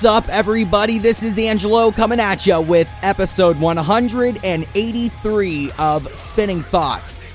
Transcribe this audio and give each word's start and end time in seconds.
What's 0.00 0.28
up, 0.28 0.30
everybody? 0.30 0.96
This 0.96 1.22
is 1.22 1.38
Angelo 1.38 1.90
coming 1.90 2.20
at 2.20 2.46
you 2.46 2.58
with 2.58 2.90
episode 3.02 3.60
183 3.60 5.72
of 5.78 6.16
Spinning 6.16 6.62
Thoughts. 6.62 7.26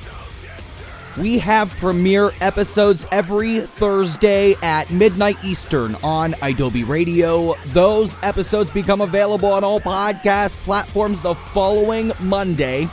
We 1.16 1.38
have 1.38 1.70
premiere 1.70 2.32
episodes 2.42 3.06
every 3.12 3.60
Thursday 3.60 4.56
at 4.64 4.90
midnight 4.90 5.38
Eastern 5.46 5.94
on 6.02 6.34
idobi 6.34 6.88
Radio. 6.88 7.54
Those 7.68 8.18
episodes 8.24 8.72
become 8.72 9.02
available 9.02 9.54
on 9.54 9.64
all 9.64 9.80
podcast 9.80 10.58
platforms 10.58 11.22
the 11.22 11.36
following 11.36 12.14
Monday. 12.20 12.90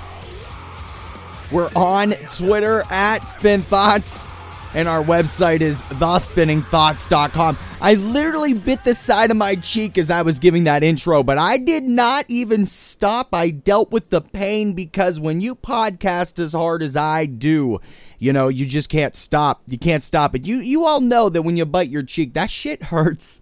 We're 1.50 1.70
on 1.74 2.10
Twitter 2.30 2.82
at 2.90 3.26
Spin 3.26 3.62
Thoughts, 3.62 4.28
and 4.74 4.88
our 4.88 5.02
website 5.02 5.60
is 5.60 5.82
thespinningthoughts.com. 5.82 7.58
I 7.80 7.94
literally 7.94 8.54
bit 8.54 8.84
the 8.84 8.94
side 8.94 9.30
of 9.30 9.36
my 9.36 9.56
cheek 9.56 9.98
as 9.98 10.10
I 10.10 10.22
was 10.22 10.38
giving 10.38 10.64
that 10.64 10.82
intro, 10.82 11.22
but 11.22 11.36
I 11.36 11.58
did 11.58 11.82
not 11.84 12.24
even 12.28 12.64
stop. 12.64 13.34
I 13.34 13.50
dealt 13.50 13.90
with 13.90 14.10
the 14.10 14.20
pain 14.20 14.72
because 14.72 15.20
when 15.20 15.40
you 15.40 15.54
podcast 15.54 16.38
as 16.38 16.52
hard 16.52 16.82
as 16.82 16.96
I 16.96 17.26
do, 17.26 17.78
you 18.18 18.32
know, 18.32 18.48
you 18.48 18.66
just 18.66 18.88
can't 18.88 19.16
stop. 19.16 19.62
You 19.66 19.78
can't 19.78 20.02
stop 20.02 20.34
it. 20.34 20.46
You 20.46 20.60
you 20.60 20.86
all 20.86 21.00
know 21.00 21.28
that 21.28 21.42
when 21.42 21.56
you 21.56 21.66
bite 21.66 21.88
your 21.88 22.04
cheek, 22.04 22.34
that 22.34 22.50
shit 22.50 22.84
hurts. 22.84 23.41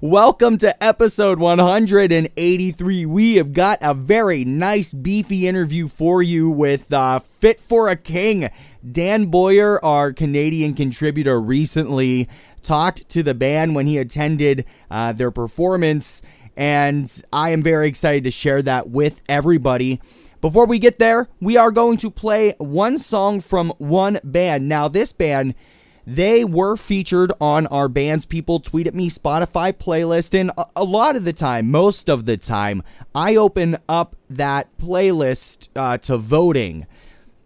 Welcome 0.00 0.58
to 0.58 0.82
episode 0.82 1.38
183. 1.38 3.06
We 3.06 3.36
have 3.36 3.52
got 3.52 3.78
a 3.80 3.94
very 3.94 4.44
nice, 4.44 4.92
beefy 4.92 5.46
interview 5.46 5.88
for 5.88 6.22
you 6.22 6.50
with 6.50 6.92
uh, 6.92 7.18
Fit 7.18 7.60
for 7.60 7.88
a 7.88 7.96
King. 7.96 8.50
Dan 8.90 9.26
Boyer, 9.26 9.84
our 9.84 10.12
Canadian 10.12 10.74
contributor, 10.74 11.40
recently 11.40 12.28
talked 12.62 13.08
to 13.10 13.22
the 13.22 13.34
band 13.34 13.74
when 13.74 13.86
he 13.86 13.98
attended 13.98 14.64
uh, 14.90 15.12
their 15.12 15.30
performance, 15.30 16.22
and 16.56 17.22
I 17.32 17.50
am 17.50 17.62
very 17.62 17.88
excited 17.88 18.24
to 18.24 18.30
share 18.30 18.62
that 18.62 18.90
with 18.90 19.20
everybody. 19.28 20.00
Before 20.40 20.66
we 20.66 20.80
get 20.80 20.98
there, 20.98 21.28
we 21.40 21.56
are 21.56 21.70
going 21.70 21.98
to 21.98 22.10
play 22.10 22.54
one 22.58 22.98
song 22.98 23.40
from 23.40 23.70
one 23.78 24.18
band. 24.24 24.68
Now, 24.68 24.88
this 24.88 25.12
band 25.12 25.54
they 26.06 26.44
were 26.44 26.76
featured 26.76 27.32
on 27.40 27.66
our 27.68 27.88
Bands 27.88 28.24
People 28.24 28.60
Tweet 28.60 28.86
at 28.86 28.94
Me 28.94 29.08
Spotify 29.08 29.72
playlist, 29.72 30.38
and 30.38 30.50
a, 30.76 30.84
lot 30.84 31.16
of 31.16 31.24
the 31.24 31.32
time, 31.32 31.70
most 31.70 32.08
of 32.08 32.26
the 32.26 32.36
time, 32.36 32.82
I 33.14 33.36
open 33.36 33.76
up 33.88 34.16
that 34.28 34.76
playlist 34.78 35.68
uh, 35.76 35.98
to 35.98 36.16
voting. 36.16 36.86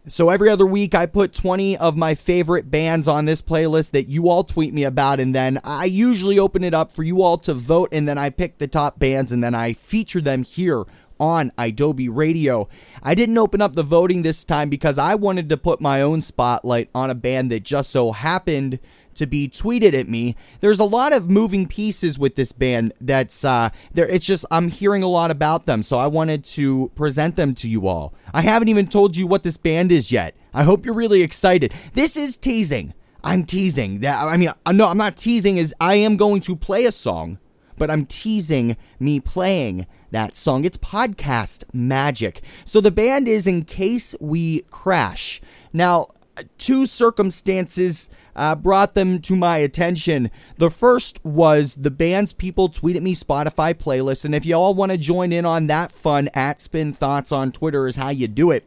So 0.08 0.30
every 0.30 0.48
other 0.48 0.66
week, 0.66 0.94
I 0.94 1.06
put 1.06 1.32
20 1.32 1.76
of 1.78 1.96
my 1.96 2.14
favorite 2.14 2.70
bands 2.70 3.08
on 3.08 3.24
this 3.24 3.42
playlist 3.42 3.90
that 3.90 4.08
you 4.08 4.28
all 4.28 4.44
tweet 4.44 4.72
me 4.72 4.84
about, 4.84 5.20
and 5.20 5.34
then 5.34 5.60
I 5.64 5.86
usually 5.86 6.38
open 6.38 6.64
it 6.64 6.74
up 6.74 6.92
for 6.92 7.02
you 7.02 7.22
all 7.22 7.38
to 7.38 7.52
vote, 7.52 7.88
and 7.92 8.08
then 8.08 8.16
I 8.16 8.30
pick 8.30 8.58
the 8.58 8.68
top 8.68 8.98
bands, 8.98 9.32
and 9.32 9.42
then 9.42 9.54
I 9.54 9.72
feature 9.72 10.20
them 10.20 10.44
here 10.44 10.84
on 11.18 11.50
idobi 11.58 12.08
Radio. 12.10 12.68
I 13.02 13.14
didn't 13.14 13.38
open 13.38 13.60
up 13.60 13.74
the 13.74 13.82
voting 13.82 14.22
this 14.22 14.44
time 14.44 14.68
because 14.68 14.98
I 14.98 15.14
wanted 15.14 15.48
to 15.48 15.56
put 15.56 15.80
my 15.80 16.02
own 16.02 16.22
spotlight 16.22 16.90
on 16.94 17.10
a 17.10 17.14
band 17.14 17.50
that 17.50 17.62
just 17.62 17.90
so 17.90 18.12
happened 18.12 18.78
to 19.16 19.26
be 19.26 19.48
tweeted 19.48 19.98
at 19.98 20.08
me. 20.08 20.36
There's 20.60 20.78
a 20.78 20.84
lot 20.84 21.12
of 21.12 21.28
moving 21.28 21.66
pieces 21.66 22.18
with 22.18 22.36
this 22.36 22.52
band 22.52 22.92
that's 23.00 23.44
uh 23.44 23.70
there 23.92 24.06
it's 24.08 24.26
just 24.26 24.44
I'm 24.50 24.68
hearing 24.68 25.02
a 25.02 25.08
lot 25.08 25.30
about 25.30 25.66
them, 25.66 25.82
so 25.82 25.98
I 25.98 26.06
wanted 26.06 26.44
to 26.44 26.90
present 26.94 27.36
them 27.36 27.54
to 27.56 27.68
you 27.68 27.86
all. 27.86 28.14
I 28.32 28.42
haven't 28.42 28.68
even 28.68 28.86
told 28.86 29.16
you 29.16 29.26
what 29.26 29.42
this 29.42 29.56
band 29.56 29.90
is 29.90 30.12
yet. 30.12 30.36
I 30.54 30.62
hope 30.62 30.86
you're 30.86 30.94
really 30.94 31.22
excited. 31.22 31.72
This 31.94 32.16
is 32.16 32.36
teasing. 32.36 32.94
I'm 33.24 33.44
teasing. 33.44 34.00
That 34.00 34.22
I 34.22 34.36
mean, 34.36 34.52
no, 34.70 34.86
I'm 34.86 34.98
not 34.98 35.16
teasing 35.16 35.56
is 35.56 35.74
I 35.80 35.96
am 35.96 36.16
going 36.16 36.40
to 36.42 36.54
play 36.54 36.84
a 36.84 36.92
song, 36.92 37.38
but 37.76 37.90
I'm 37.90 38.06
teasing 38.06 38.76
me 39.00 39.18
playing 39.20 39.86
that 40.16 40.34
song. 40.34 40.64
It's 40.64 40.78
podcast 40.78 41.62
magic. 41.74 42.40
So 42.64 42.80
the 42.80 42.90
band 42.90 43.28
is 43.28 43.46
In 43.46 43.66
Case 43.66 44.14
We 44.18 44.62
Crash. 44.70 45.42
Now, 45.74 46.08
two 46.56 46.86
circumstances 46.86 48.08
uh, 48.34 48.54
brought 48.54 48.94
them 48.94 49.20
to 49.20 49.36
my 49.36 49.58
attention. 49.58 50.30
The 50.56 50.70
first 50.70 51.22
was 51.22 51.74
the 51.74 51.90
band's 51.90 52.32
people 52.32 52.70
tweeted 52.70 53.02
me 53.02 53.14
Spotify 53.14 53.74
playlist, 53.74 54.24
and 54.24 54.34
if 54.34 54.46
y'all 54.46 54.72
want 54.72 54.90
to 54.90 54.96
join 54.96 55.32
in 55.32 55.44
on 55.44 55.66
that 55.66 55.90
fun, 55.90 56.30
at 56.32 56.58
Spin 56.60 56.94
Thoughts 56.94 57.30
on 57.30 57.52
Twitter 57.52 57.86
is 57.86 57.96
how 57.96 58.08
you 58.08 58.26
do 58.26 58.50
it. 58.50 58.64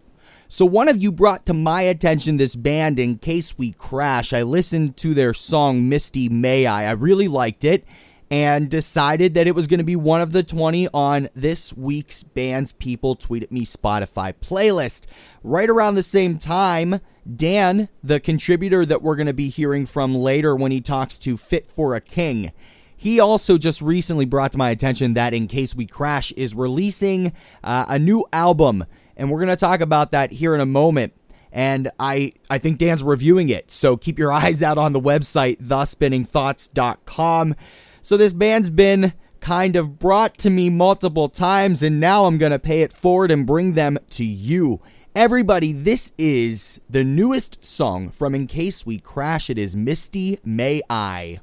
So 0.50 0.68
one 0.68 0.88
of 0.88 1.02
you 1.02 1.12
brought 1.12 1.48
to 1.48 1.56
my 1.56 1.81
attention 1.81 2.38
this 2.38 2.56
band 2.56 3.00
in 3.00 3.18
case 3.18 3.58
we 3.58 3.72
crash. 3.72 4.34
I 4.34 4.44
listened 4.44 4.98
to 4.98 5.16
their 5.16 5.34
song 5.34 5.90
Misty 5.90 6.30
May 6.30 6.68
I. 6.68 6.86
I 6.86 6.92
really 6.92 7.28
liked 7.28 7.64
it 7.64 7.86
and 8.31 8.69
decided 8.69 9.34
that 9.34 9.47
it 9.47 9.56
was 9.56 9.67
going 9.67 9.79
to 9.79 9.84
be 9.84 9.95
one 9.95 10.22
of 10.22 10.31
the 10.31 10.44
20 10.44 10.88
on 10.94 11.29
this 11.34 11.75
week's 11.75 12.22
Bands 12.22 12.73
People 12.73 13.16
Tweet 13.16 13.44
at 13.44 13.51
Me 13.51 13.66
Spotify 13.66 14.34
playlist. 14.34 15.06
Right 15.44 15.69
around 15.69 15.95
the 15.95 16.03
same 16.03 16.38
time, 16.38 17.01
Dan, 17.35 17.89
the 18.03 18.19
contributor 18.19 18.85
that 18.85 19.01
we're 19.01 19.16
going 19.16 19.28
to 19.28 19.34
be 19.34 19.50
hearing 19.50 19.85
from 19.85 20.13
later 20.13 20.56
when 20.56 20.72
he 20.72 20.81
talks 20.81 21.18
to 21.19 21.38
Fit 21.38 21.66
for 21.66 21.95
a 21.95 22.01
King, 22.01 22.51
he 22.95 23.19
also 23.19 23.57
just 23.57 23.81
recently 23.81 24.25
brought 24.25 24.51
to 24.51 24.57
my 24.57 24.69
attention 24.69 25.13
that 25.13 25.34
In 25.34 25.47
Case 25.47 25.73
We 25.73 25.88
Crash 25.88 26.31
is 26.34 26.53
releasing 26.53 27.34
uh, 27.63 27.85
a 27.88 27.97
new 27.97 28.25
album, 28.31 28.85
and 29.18 29.31
we're 29.31 29.39
going 29.39 29.50
to 29.50 29.56
talk 29.56 29.81
about 29.81 30.12
that 30.12 30.31
here 30.34 30.53
in 30.53 30.62
a 30.62 30.66
moment 30.66 31.13
and 31.51 31.89
I 32.00 32.34
I 32.50 32.59
think 32.59 32.78
Dan's 32.78 33.01
reviewing 33.01 33.50
it. 33.50 33.72
So 33.72 33.97
keep 33.97 34.19
your 34.19 34.31
eyes 34.34 34.62
out 34.62 34.78
on 34.78 34.94
the 34.94 35.01
website 35.01 35.57
thespinningthoughts.com. 35.57 37.56
So 38.02 38.18
this 38.18 38.34
band's 38.34 38.70
been 38.70 39.14
kind 39.42 39.76
of 39.76 40.00
brought 40.00 40.38
to 40.40 40.50
me 40.50 40.70
multiple 40.70 41.30
times, 41.30 41.82
and 41.82 42.00
now 42.00 42.26
I'm 42.26 42.38
going 42.38 42.52
to 42.52 42.60
pay 42.60 42.81
it 42.81 42.94
forward 42.94 43.31
and 43.31 43.46
bring 43.46 43.74
them 43.74 43.98
to 44.12 44.24
you. 44.24 44.81
Everybody, 45.16 45.74
this 45.74 46.13
is 46.18 46.80
the 46.90 47.04
newest 47.04 47.66
song 47.66 48.10
from 48.10 48.36
In 48.36 48.48
Case 48.48 48.86
We 48.86 49.00
Crash. 49.00 49.50
It 49.50 49.57
is 49.57 49.75
Misty 49.75 50.40
May 50.44 50.81
I. 50.90 51.40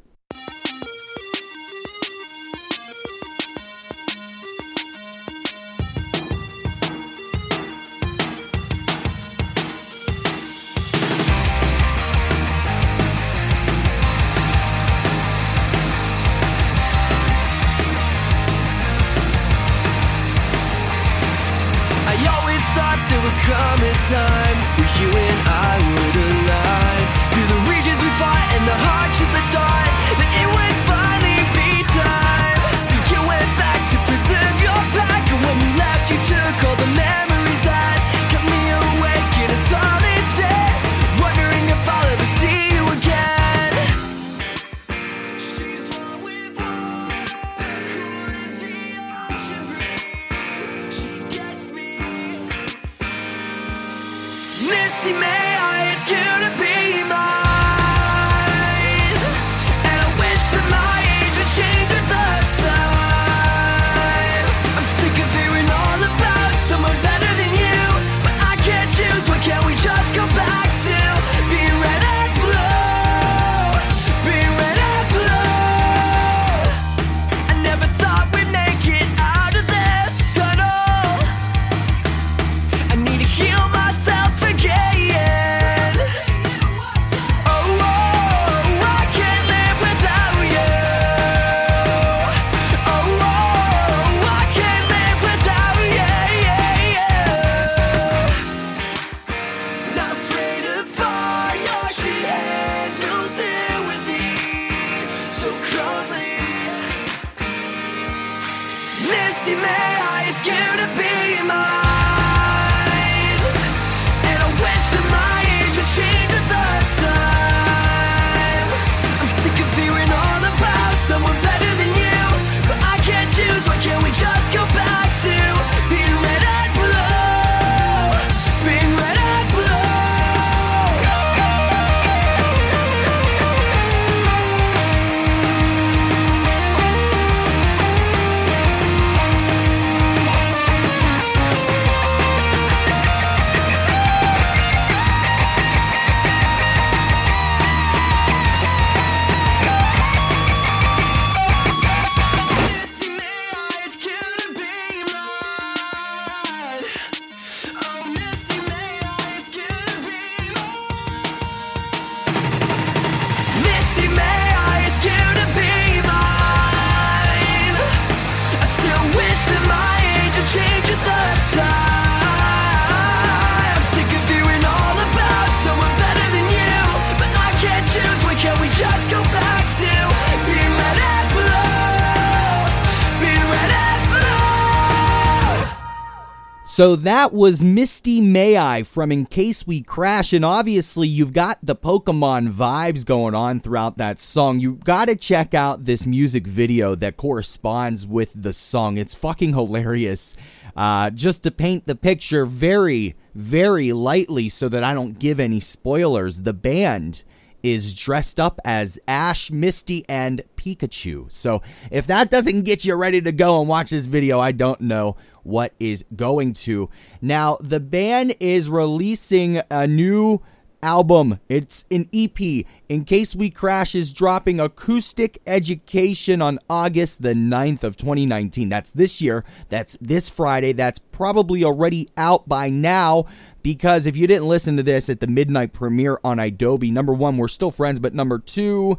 So 186.76 186.94
that 186.96 187.32
was 187.32 187.64
Misty 187.64 188.20
May 188.20 188.58
I 188.58 188.82
from 188.82 189.10
In 189.10 189.24
Case 189.24 189.66
We 189.66 189.80
Crash. 189.80 190.34
And 190.34 190.44
obviously, 190.44 191.08
you've 191.08 191.32
got 191.32 191.58
the 191.62 191.74
Pokemon 191.74 192.52
vibes 192.52 193.02
going 193.06 193.34
on 193.34 193.60
throughout 193.60 193.96
that 193.96 194.18
song. 194.18 194.60
You've 194.60 194.84
got 194.84 195.06
to 195.06 195.16
check 195.16 195.54
out 195.54 195.86
this 195.86 196.04
music 196.04 196.46
video 196.46 196.94
that 196.96 197.16
corresponds 197.16 198.06
with 198.06 198.42
the 198.42 198.52
song. 198.52 198.98
It's 198.98 199.14
fucking 199.14 199.54
hilarious. 199.54 200.36
Uh, 200.76 201.08
just 201.08 201.44
to 201.44 201.50
paint 201.50 201.86
the 201.86 201.96
picture 201.96 202.44
very, 202.44 203.16
very 203.34 203.94
lightly 203.94 204.50
so 204.50 204.68
that 204.68 204.84
I 204.84 204.92
don't 204.92 205.18
give 205.18 205.40
any 205.40 205.60
spoilers, 205.60 206.42
the 206.42 206.52
band 206.52 207.24
is 207.66 207.94
dressed 207.94 208.38
up 208.38 208.60
as 208.64 209.00
Ash, 209.08 209.50
Misty, 209.50 210.04
and 210.08 210.40
Pikachu. 210.56 211.30
So 211.32 211.62
if 211.90 212.06
that 212.06 212.30
doesn't 212.30 212.62
get 212.62 212.84
you 212.84 212.94
ready 212.94 213.20
to 213.20 213.32
go 213.32 213.58
and 213.58 213.68
watch 213.68 213.90
this 213.90 214.06
video, 214.06 214.38
I 214.38 214.52
don't 214.52 214.80
know 214.82 215.16
what 215.42 215.72
is 215.80 216.04
going 216.14 216.52
to. 216.52 216.88
Now, 217.20 217.58
the 217.60 217.80
band 217.80 218.36
is 218.38 218.70
releasing 218.70 219.60
a 219.68 219.88
new 219.88 220.42
album. 220.80 221.40
It's 221.48 221.84
an 221.90 222.08
EP. 222.14 222.64
In 222.88 223.04
Case 223.04 223.34
We 223.34 223.50
Crash 223.50 223.96
is 223.96 224.12
dropping 224.12 224.60
Acoustic 224.60 225.42
Education 225.44 226.40
on 226.40 226.60
August 226.70 227.22
the 227.22 227.34
9th 227.34 227.82
of 227.82 227.96
2019. 227.96 228.68
That's 228.68 228.92
this 228.92 229.20
year. 229.20 229.44
That's 229.68 229.98
this 230.00 230.28
Friday. 230.28 230.72
That's 230.72 231.00
probably 231.00 231.64
already 231.64 232.08
out 232.16 232.48
by 232.48 232.68
now 232.68 233.26
because 233.66 234.06
if 234.06 234.16
you 234.16 234.28
didn't 234.28 234.46
listen 234.46 234.76
to 234.76 234.82
this 234.84 235.10
at 235.10 235.18
the 235.18 235.26
midnight 235.26 235.72
premiere 235.72 236.20
on 236.22 236.36
idobi, 236.36 236.92
number 236.92 237.12
1, 237.12 237.36
we're 237.36 237.48
still 237.48 237.72
friends, 237.72 237.98
but 237.98 238.14
number 238.14 238.38
2, 238.38 238.96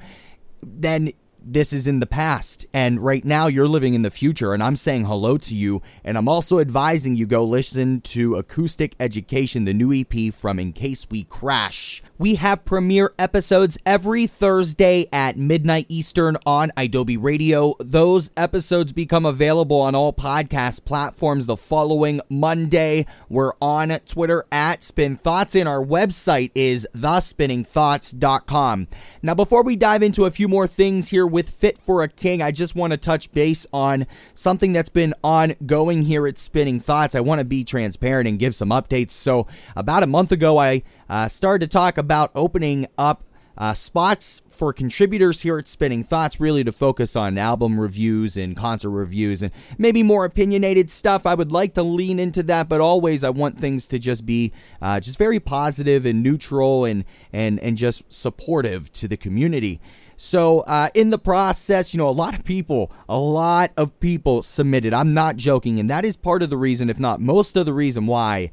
then 0.61 1.13
this 1.41 1.71
is 1.71 1.87
in 1.87 2.01
the 2.01 2.05
past. 2.05 2.65
And 2.73 2.99
right 2.99 3.23
now 3.23 3.47
you're 3.47 3.69
living 3.69 3.93
in 3.93 4.01
the 4.01 4.09
future 4.09 4.53
and 4.53 4.61
I'm 4.61 4.75
saying 4.75 5.05
hello 5.05 5.37
to 5.37 5.55
you 5.55 5.81
and 6.03 6.17
I'm 6.17 6.27
also 6.27 6.59
advising 6.59 7.15
you 7.15 7.25
go 7.25 7.45
listen 7.45 8.01
to 8.01 8.35
Acoustic 8.35 8.93
Education 8.99 9.63
the 9.63 9.73
new 9.73 9.93
EP 9.93 10.33
from 10.33 10.59
In 10.59 10.73
Case 10.73 11.09
We 11.09 11.23
Crash 11.23 12.03
we 12.17 12.35
have 12.35 12.65
premiere 12.65 13.13
episodes 13.19 13.77
every 13.85 14.25
Thursday 14.25 15.07
at 15.13 15.37
midnight 15.37 15.85
Eastern 15.87 16.37
on 16.45 16.71
idobi 16.75 17.17
Radio. 17.21 17.75
Those 17.79 18.31
episodes 18.35 18.91
become 18.91 19.25
available 19.25 19.79
on 19.81 19.93
all 19.93 20.13
podcast 20.13 20.85
platforms 20.85 21.45
the 21.45 21.57
following 21.57 22.21
Monday. 22.29 23.05
We're 23.29 23.53
on 23.61 23.89
Twitter 24.05 24.45
at 24.51 24.83
Spin 24.83 25.15
Thoughts, 25.15 25.55
and 25.55 25.69
our 25.69 25.83
website 25.83 26.51
is 26.55 26.87
thespinningthoughts.com. 26.95 28.87
Now, 29.21 29.35
before 29.35 29.63
we 29.63 29.75
dive 29.75 30.01
into 30.01 30.25
a 30.25 30.31
few 30.31 30.47
more 30.47 30.67
things 30.67 31.09
here 31.09 31.27
with 31.27 31.49
Fit 31.49 31.77
for 31.77 32.01
a 32.01 32.07
King, 32.07 32.41
I 32.41 32.51
just 32.51 32.75
want 32.75 32.91
to 32.91 32.97
touch 32.97 33.31
base 33.31 33.67
on 33.71 34.07
something 34.33 34.73
that's 34.73 34.89
been 34.89 35.13
ongoing 35.23 36.03
here 36.03 36.25
at 36.25 36.37
Spinning 36.37 36.79
Thoughts. 36.79 37.13
I 37.13 37.19
want 37.19 37.39
to 37.39 37.45
be 37.45 37.63
transparent 37.63 38.27
and 38.27 38.39
give 38.39 38.55
some 38.55 38.69
updates. 38.69 39.11
So, 39.11 39.45
about 39.75 40.03
a 40.03 40.07
month 40.07 40.31
ago, 40.31 40.57
I 40.57 40.83
uh, 41.09 41.27
started 41.27 41.69
to 41.69 41.71
talk 41.71 41.97
about 41.97 42.31
opening 42.35 42.87
up 42.97 43.23
uh, 43.57 43.73
spots 43.73 44.41
for 44.47 44.71
contributors 44.71 45.41
here 45.41 45.57
at 45.57 45.67
Spinning 45.67 46.03
Thoughts, 46.03 46.39
really 46.39 46.63
to 46.63 46.71
focus 46.71 47.15
on 47.15 47.37
album 47.37 47.79
reviews 47.79 48.37
and 48.37 48.55
concert 48.55 48.91
reviews 48.91 49.41
and 49.41 49.51
maybe 49.77 50.03
more 50.03 50.25
opinionated 50.25 50.91
stuff. 50.91 51.25
I 51.25 51.33
would 51.33 51.51
like 51.51 51.73
to 51.73 51.83
lean 51.83 52.19
into 52.19 52.43
that, 52.43 52.69
but 52.69 52.81
always 52.81 53.23
I 53.23 53.31
want 53.31 53.57
things 53.57 53.87
to 53.89 53.99
just 53.99 54.25
be 54.25 54.53
uh, 54.81 54.99
just 54.99 55.17
very 55.17 55.39
positive 55.39 56.05
and 56.05 56.21
neutral 56.21 56.85
and 56.85 57.03
and 57.33 57.59
and 57.59 57.77
just 57.77 58.03
supportive 58.13 58.91
to 58.93 59.07
the 59.07 59.17
community. 59.17 59.81
So, 60.19 60.61
uh, 60.61 60.89
in 60.95 61.11
the 61.11 61.19
process, 61.19 61.93
you 61.93 61.99
know, 61.99 62.09
a 62.09 62.09
lot 62.09 62.33
of 62.33 62.43
people, 62.43 62.91
a 63.07 63.19
lot 63.19 63.71
of 63.77 63.99
people 63.99 64.41
submitted. 64.41 64.91
I'm 64.91 65.13
not 65.13 65.35
joking. 65.35 65.79
And 65.79 65.87
that 65.91 66.05
is 66.05 66.17
part 66.17 66.41
of 66.41 66.49
the 66.49 66.57
reason, 66.57 66.89
if 66.89 66.99
not 66.99 67.21
most 67.21 67.55
of 67.55 67.67
the 67.67 67.73
reason, 67.73 68.07
why 68.07 68.51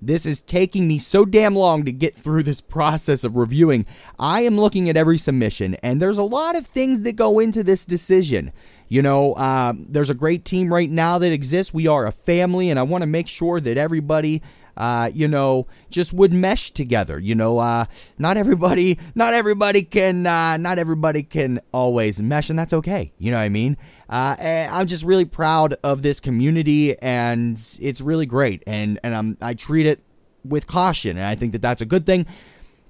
this 0.00 0.26
is 0.26 0.42
taking 0.42 0.86
me 0.86 0.98
so 0.98 1.24
damn 1.24 1.54
long 1.54 1.84
to 1.84 1.92
get 1.92 2.14
through 2.14 2.42
this 2.42 2.60
process 2.60 3.24
of 3.24 3.36
reviewing. 3.36 3.86
I 4.18 4.42
am 4.42 4.58
looking 4.58 4.88
at 4.88 4.96
every 4.96 5.18
submission, 5.18 5.74
and 5.82 6.00
there's 6.00 6.18
a 6.18 6.22
lot 6.22 6.56
of 6.56 6.66
things 6.66 7.02
that 7.02 7.12
go 7.12 7.38
into 7.38 7.64
this 7.64 7.86
decision. 7.86 8.52
You 8.88 9.02
know, 9.02 9.34
uh, 9.34 9.72
there's 9.76 10.10
a 10.10 10.14
great 10.14 10.44
team 10.44 10.72
right 10.72 10.90
now 10.90 11.18
that 11.18 11.32
exists. 11.32 11.74
We 11.74 11.86
are 11.86 12.06
a 12.06 12.12
family, 12.12 12.70
and 12.70 12.78
I 12.78 12.82
want 12.82 13.02
to 13.02 13.06
make 13.06 13.28
sure 13.28 13.58
that 13.60 13.76
everybody 13.76 14.42
uh, 14.76 15.10
you 15.12 15.28
know, 15.28 15.66
just 15.90 16.12
would 16.12 16.32
mesh 16.32 16.70
together. 16.70 17.18
You 17.18 17.34
know, 17.34 17.58
uh, 17.58 17.86
not 18.18 18.36
everybody, 18.36 18.98
not 19.14 19.34
everybody 19.34 19.82
can, 19.82 20.26
uh, 20.26 20.56
not 20.56 20.78
everybody 20.78 21.22
can 21.22 21.60
always 21.72 22.20
mesh, 22.20 22.50
and 22.50 22.58
that's 22.58 22.72
okay. 22.72 23.12
You 23.18 23.30
know 23.30 23.38
what 23.38 23.44
I 23.44 23.48
mean? 23.48 23.76
Uh, 24.08 24.36
I'm 24.40 24.86
just 24.86 25.04
really 25.04 25.24
proud 25.24 25.74
of 25.82 26.02
this 26.02 26.20
community, 26.20 26.98
and 27.00 27.60
it's 27.80 28.00
really 28.00 28.26
great. 28.26 28.62
And 28.66 29.00
and 29.02 29.14
I'm 29.14 29.36
I 29.40 29.54
treat 29.54 29.86
it 29.86 30.00
with 30.44 30.66
caution, 30.66 31.16
and 31.16 31.26
I 31.26 31.34
think 31.34 31.52
that 31.52 31.62
that's 31.62 31.82
a 31.82 31.86
good 31.86 32.06
thing. 32.06 32.26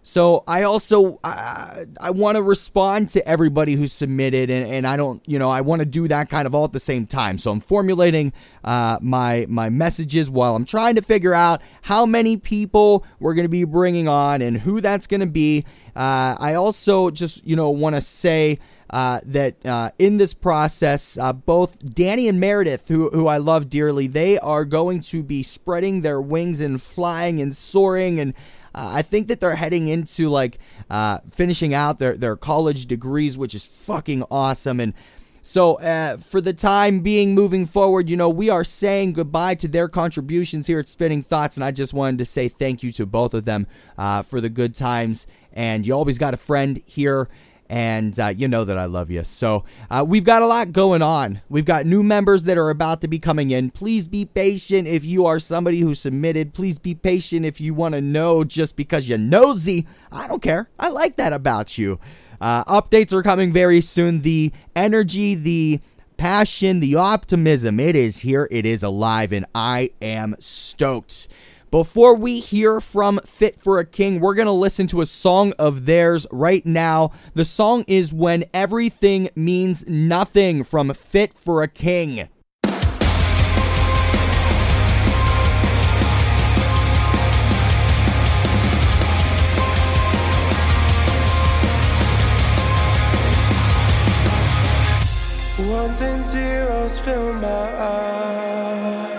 So 0.09 0.45
I 0.47 0.63
also 0.63 1.19
uh, 1.25 1.85
I 1.99 2.11
want 2.13 2.37
to 2.37 2.43
respond 2.45 3.09
to 3.09 3.29
everybody 3.29 3.75
who 3.75 3.89
submitted, 3.89 4.51
and, 4.51 4.65
and 4.65 4.87
I 4.87 4.97
don't 4.97 5.21
you 5.27 5.37
know 5.37 5.51
I 5.51 5.63
want 5.63 5.81
to 5.81 5.85
do 5.87 6.07
that 6.07 6.31
kind 6.31 6.47
of 6.47 6.55
all 6.55 6.65
at 6.65 6.73
the 6.73 6.79
same 6.79 7.09
time. 7.09 7.39
So 7.39 7.51
I'm 7.51 7.59
formulating 7.59 8.33
uh, 8.63 8.99
my 9.03 9.47
my 9.49 9.69
messages 9.69 10.31
while 10.31 10.55
I'm 10.55 10.65
trying 10.65 10.95
to 10.95 11.03
figure 11.03 11.35
out 11.35 11.61
how 11.83 12.07
many 12.07 12.37
people 12.37 13.05
we're 13.19 13.35
going 13.35 13.47
to 13.47 13.49
be 13.49 13.65
bringing 13.65 14.07
on 14.07 14.43
and 14.43 14.59
who 14.59 14.81
that's 14.81 15.09
going 15.09 15.23
to 15.23 15.27
be. 15.27 15.65
Uh, 15.97 16.37
I 16.39 16.55
also 16.55 17.11
just 17.11 17.45
you 17.45 17.57
know 17.57 17.71
want 17.71 17.97
to 17.97 18.01
say 18.01 18.61
uh, 18.91 19.21
that 19.25 19.67
uh, 19.67 19.91
in 19.99 20.19
this 20.19 20.35
process, 20.35 21.19
uh, 21.19 21.33
both 21.33 21.85
Danny 21.85 22.29
and 22.29 22.39
Meredith, 22.39 22.87
who, 22.89 23.11
who 23.11 23.27
I 23.27 23.39
love 23.39 23.69
dearly, 23.69 24.07
they 24.07 24.39
are 24.39 24.65
going 24.65 25.01
to 25.01 25.25
be 25.25 25.43
spreading 25.43 26.03
their 26.03 26.21
wings 26.21 26.61
and 26.61 26.81
flying 26.81 27.41
and 27.41 27.57
soaring. 27.57 28.21
And 28.21 28.35
uh, 28.77 28.91
I 28.93 29.03
think 29.03 29.29
that 29.29 29.41
they're 29.41 29.57
heading 29.57 29.89
into 29.89 30.29
like 30.29 30.59
uh, 30.91 31.19
finishing 31.31 31.73
out 31.73 31.99
their, 31.99 32.17
their 32.17 32.37
college 32.37 32.87
degrees, 32.87 33.39
which 33.39 33.55
is 33.55 33.65
fucking 33.65 34.23
awesome. 34.31 34.81
And 34.81 34.93
so, 35.41 35.77
uh, 35.77 36.17
for 36.17 36.41
the 36.41 36.53
time 36.53 37.01
being, 37.01 37.35
moving 37.35 37.67
forward, 37.67 38.11
you 38.11 38.17
know, 38.17 38.29
we 38.29 38.51
are 38.51 38.65
saying 38.65 39.13
goodbye 39.13 39.55
to 39.57 39.69
their 39.69 39.89
contributions 39.89 40.67
here 40.67 40.81
at 40.81 40.89
Spinning 40.89 41.23
Thoughts, 41.23 41.57
and 41.57 41.63
I 41.63 41.71
just 41.71 41.95
wanted 41.95 42.19
to 42.19 42.25
say 42.25 42.49
thank 42.49 42.83
you 42.83 42.91
to 42.93 43.07
both 43.07 43.33
of 43.33 43.45
them 43.45 43.69
uh, 43.97 44.23
for 44.23 44.41
the 44.41 44.49
good 44.49 44.75
times. 44.75 45.27
And 45.53 45.87
you 45.87 45.95
always 45.95 46.19
got 46.19 46.35
a 46.35 46.37
friend 46.37 46.83
here 46.85 47.29
and 47.69 48.19
uh, 48.19 48.29
you 48.29 48.49
know 48.49 48.65
that 48.65 48.79
I 48.79 48.85
love 48.85 49.11
you. 49.11 49.25
So 49.25 49.65
uh, 49.91 50.05
we've 50.07 50.25
got 50.25 50.43
a 50.43 50.47
lot 50.47 50.73
going 50.73 51.03
on. 51.03 51.41
We've 51.49 51.65
got 51.65 51.87
new 51.87 52.03
members 52.03 52.45
that 52.45 52.59
are 52.59 52.71
about 52.71 53.01
to 53.03 53.09
be 53.09 53.19
coming 53.19 53.51
in. 53.51 53.71
Please 53.71 54.09
be 54.09 54.25
patient 54.25 54.89
if 54.89 55.05
you 55.05 55.27
are 55.27 55.41
somebody 55.41 55.81
who 55.81 55.95
submitted. 55.95 56.55
Please 56.55 56.79
be 56.79 56.95
patient 56.95 57.45
if 57.45 57.61
you 57.61 57.75
want 57.75 57.95
to 57.95 58.01
know 58.01 58.45
just 58.45 58.77
because 58.77 59.09
you're 59.09 59.19
nosy. 59.19 59.87
I 60.13 60.27
don't 60.27 60.43
care. 60.43 60.71
I 60.79 60.89
like 60.89 61.17
that 61.17 61.33
about 61.33 61.79
you. 61.79 61.99
Uh, 62.41 62.65
updates 62.65 63.13
are 63.13 63.23
coming 63.23 63.53
very 63.53 63.81
soon. 63.81 64.23
The 64.23 64.53
energy, 64.75 65.35
the 65.35 65.81
passion, 66.17 66.81
the 66.81 66.97
optimism. 66.97 67.81
It 67.81 67.97
is 67.97 68.19
here, 68.21 68.49
it 68.51 68.67
is 68.67 68.83
alive, 68.83 69.33
and 69.33 69.47
I 69.55 69.91
am 70.01 70.37
stoked. 70.39 71.29
Before 71.73 72.15
we 72.15 72.39
hear 72.39 72.81
from 72.81 73.19
Fit 73.27 73.59
for 73.61 73.81
a 73.81 73.85
King, 73.85 74.21
we're 74.21 74.37
going 74.37 74.47
to 74.47 74.53
listen 74.53 74.87
to 74.87 75.01
a 75.01 75.07
song 75.07 75.53
of 75.59 75.85
theirs 75.85 76.25
right 76.31 76.65
now. 76.65 77.11
The 77.35 77.45
song 77.45 77.85
is 77.89 78.13
When 78.13 78.45
Everything 78.55 79.31
Means 79.35 79.85
Nothing 79.89 80.63
from 80.63 80.95
Fit 80.95 81.35
for 81.35 81.65
a 81.65 81.69
King. 81.69 82.29
Ones 95.59 96.01
and 96.01 96.25
zeros 96.27 97.01
fill 97.01 97.33
my 97.35 97.49
eyes. 97.49 99.16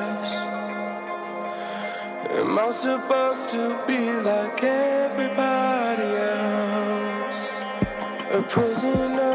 Am 2.58 2.70
I 2.70 2.72
supposed 2.72 3.52
to 3.52 3.84
be 3.86 4.10
like 4.10 4.64
everybody 4.64 6.10
else? 6.34 7.50
A 8.32 8.42
prisoner 8.42 9.27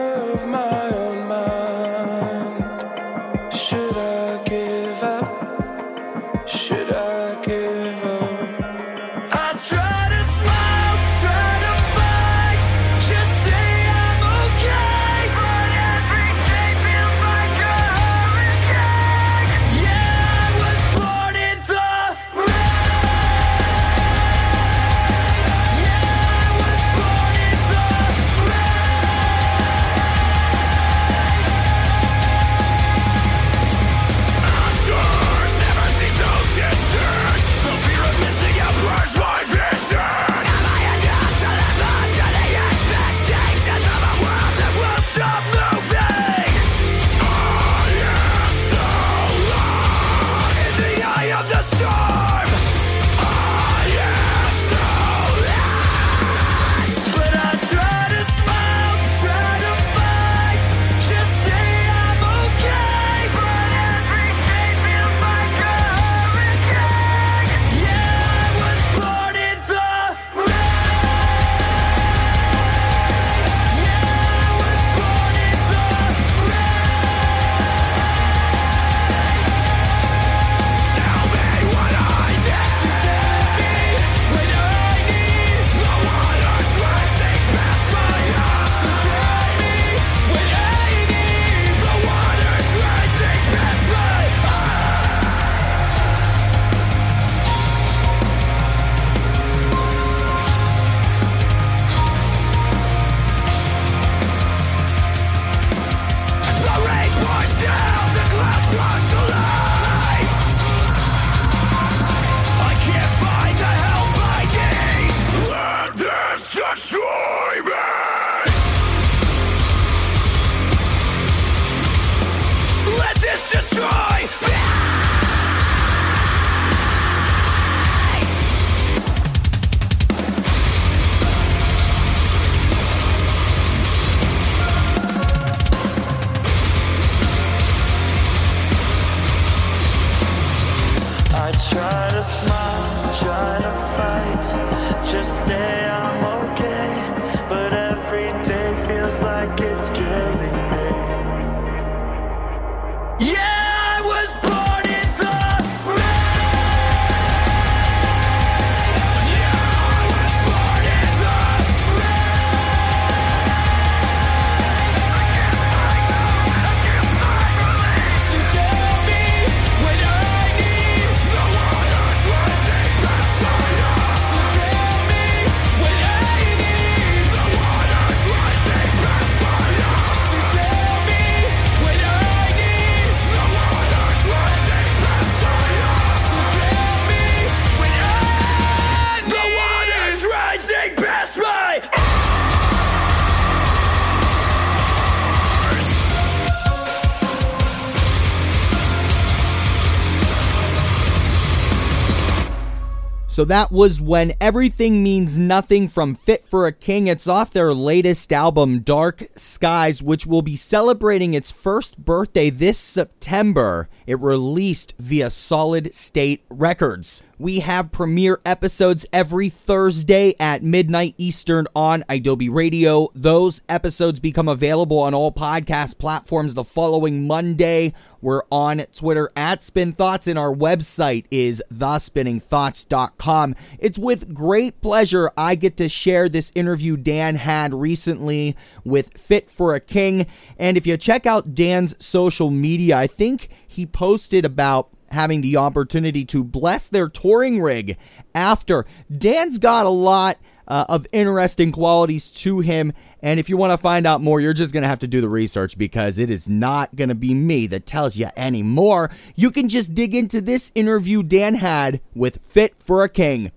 So 203.43 203.47
that 203.47 203.73
was 203.73 204.01
When 204.01 204.35
Everything 204.41 205.03
Means 205.03 205.37
Nothing 205.37 205.89
from 205.89 206.15
Fit 206.15 206.45
for 206.45 206.69
a 206.69 206.73
King. 206.73 207.09
It's 207.09 207.27
off 207.27 207.51
their 207.51 207.75
latest 207.75 208.33
album, 208.33 208.83
Dark 208.83 209.27
Skies, 209.35 210.01
which 210.01 210.29
will 210.29 210.43
be 210.43 210.55
celebrating 210.55 211.35
its 211.35 211.51
first 211.51 211.99
birthday 211.99 212.51
this 212.51 212.79
September. 212.79 213.89
It 214.07 214.21
released 214.21 214.95
via 214.97 215.29
Solid 215.29 215.93
State 215.93 216.45
Records. 216.51 217.21
We 217.43 217.59
have 217.59 217.91
premiere 217.91 218.41
episodes 218.47 219.05
every 219.13 219.49
Thursday 219.49 220.37
at 220.39 220.63
midnight 220.63 221.17
Eastern 221.19 221.67
on 221.75 222.05
idobi 222.09 222.49
Radio. 222.49 223.09
Those 223.17 223.63
episodes 223.69 224.21
become 224.21 224.47
available 224.47 225.01
on 225.01 225.13
all 225.13 225.33
podcast 225.33 225.99
platforms 225.99 226.55
the 226.55 226.63
following 226.63 227.27
Monday. 227.27 227.95
We're 228.21 228.45
on 228.53 228.85
Twitter 228.93 229.33
at 229.35 229.61
Spin 229.61 229.91
Thoughts, 229.91 230.29
and 230.29 230.39
our 230.39 230.55
website 230.55 231.25
is 231.33 231.61
thespinningthoughts.com. 231.69 233.57
It's 233.81 233.99
with 233.99 234.33
great 234.33 234.81
pleasure 234.81 235.33
I 235.37 235.57
get 235.57 235.77
to 235.79 235.89
share 235.89 236.29
this 236.29 236.53
interview 236.55 236.97
Dan 236.97 237.35
had 237.35 237.75
recently 237.75 238.55
with 238.85 239.19
Fit 239.19 239.51
for 239.51 239.75
a 239.75 239.81
King. 239.81 240.29
And 240.61 240.77
if 240.77 240.87
you 240.87 240.97
check 240.97 241.27
out 241.27 241.57
Dan's 241.57 241.97
social 241.99 242.51
media, 242.51 242.97
I 242.97 243.09
think 243.09 243.49
he 243.67 243.85
posted 243.85 244.45
about 244.45 244.91
having 245.12 245.40
the 245.40 245.57
opportunity 245.57 246.25
to 246.26 246.42
bless 246.42 246.88
their 246.88 247.09
touring 247.09 247.62
rig 247.62 247.97
after. 248.35 248.87
Dan's 249.16 249.59
got 249.59 249.87
a 249.87 249.90
lot 249.90 250.38
uh, 250.66 250.87
of 250.88 251.07
interesting 251.12 251.73
qualities 251.73 252.31
to 252.31 252.61
him. 252.61 252.92
And 253.21 253.38
if 253.38 253.49
you 253.49 253.57
want 253.57 253.73
to 253.73 253.76
find 253.76 254.07
out 254.07 254.21
more, 254.21 254.40
you're 254.40 254.52
just 254.52 254.73
going 254.73 254.83
to 254.83 254.88
have 254.88 255.00
to 255.00 255.07
do 255.07 255.21
the 255.21 255.28
research 255.28 255.78
because 255.78 256.19
it 256.19 256.31
is 256.31 256.49
not 256.49 256.95
going 256.97 257.09
to 257.09 257.14
be 257.14 257.35
me 257.35 257.66
that 257.69 257.87
tells 257.87 258.16
you 258.16 258.28
anymore. 258.37 259.11
You 259.37 259.50
can 259.50 259.69
just 259.69 259.95
dig 259.95 260.14
into 260.14 260.40
this 260.40 260.73
interview 260.75 261.23
Dan 261.23 261.54
had 261.54 262.00
with 262.14 262.38
Fit 262.42 262.75
for 262.83 263.04
a 263.04 263.09
King. 263.09 263.52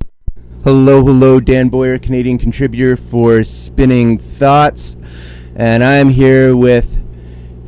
Hello, 0.63 1.03
hello, 1.03 1.39
Dan 1.39 1.69
Boyer, 1.69 2.00
Canadian 2.00 2.38
contributor 2.38 2.95
for 2.95 3.43
Spinning 3.43 4.17
Thoughts. 4.17 4.97
And 5.55 5.83
I'm 5.83 6.09
here 6.09 6.55
with 6.55 7.01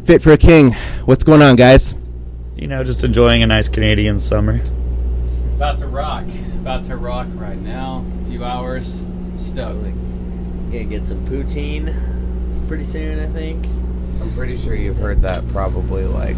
Fit 0.06 0.22
for 0.22 0.32
a 0.32 0.38
King. 0.38 0.74
What's 1.06 1.24
going 1.24 1.42
on, 1.42 1.56
guys? 1.56 1.96
You 2.58 2.66
know, 2.66 2.84
just 2.84 3.04
enjoying 3.04 3.44
a 3.44 3.48
nice 3.48 3.70
Canadian 3.70 4.18
summer. 4.18 4.60
About 5.56 5.78
to 5.78 5.88
rock. 5.88 6.26
About 6.56 6.84
to 6.86 6.98
rock 6.98 7.28
right 7.36 7.58
now. 7.60 8.04
A 8.26 8.30
few 8.32 8.44
hours. 8.44 9.06
Stoked. 9.36 9.84
Gonna 10.72 10.84
get 10.86 11.08
some 11.08 11.24
poutine 11.28 11.96
It's 12.50 12.60
pretty 12.68 12.84
soon, 12.84 13.20
I 13.20 13.32
think. 13.32 13.64
I'm 14.20 14.34
pretty 14.34 14.58
sure 14.58 14.74
you've 14.74 14.98
heard 14.98 15.22
that 15.22 15.48
probably 15.50 16.06
like 16.06 16.36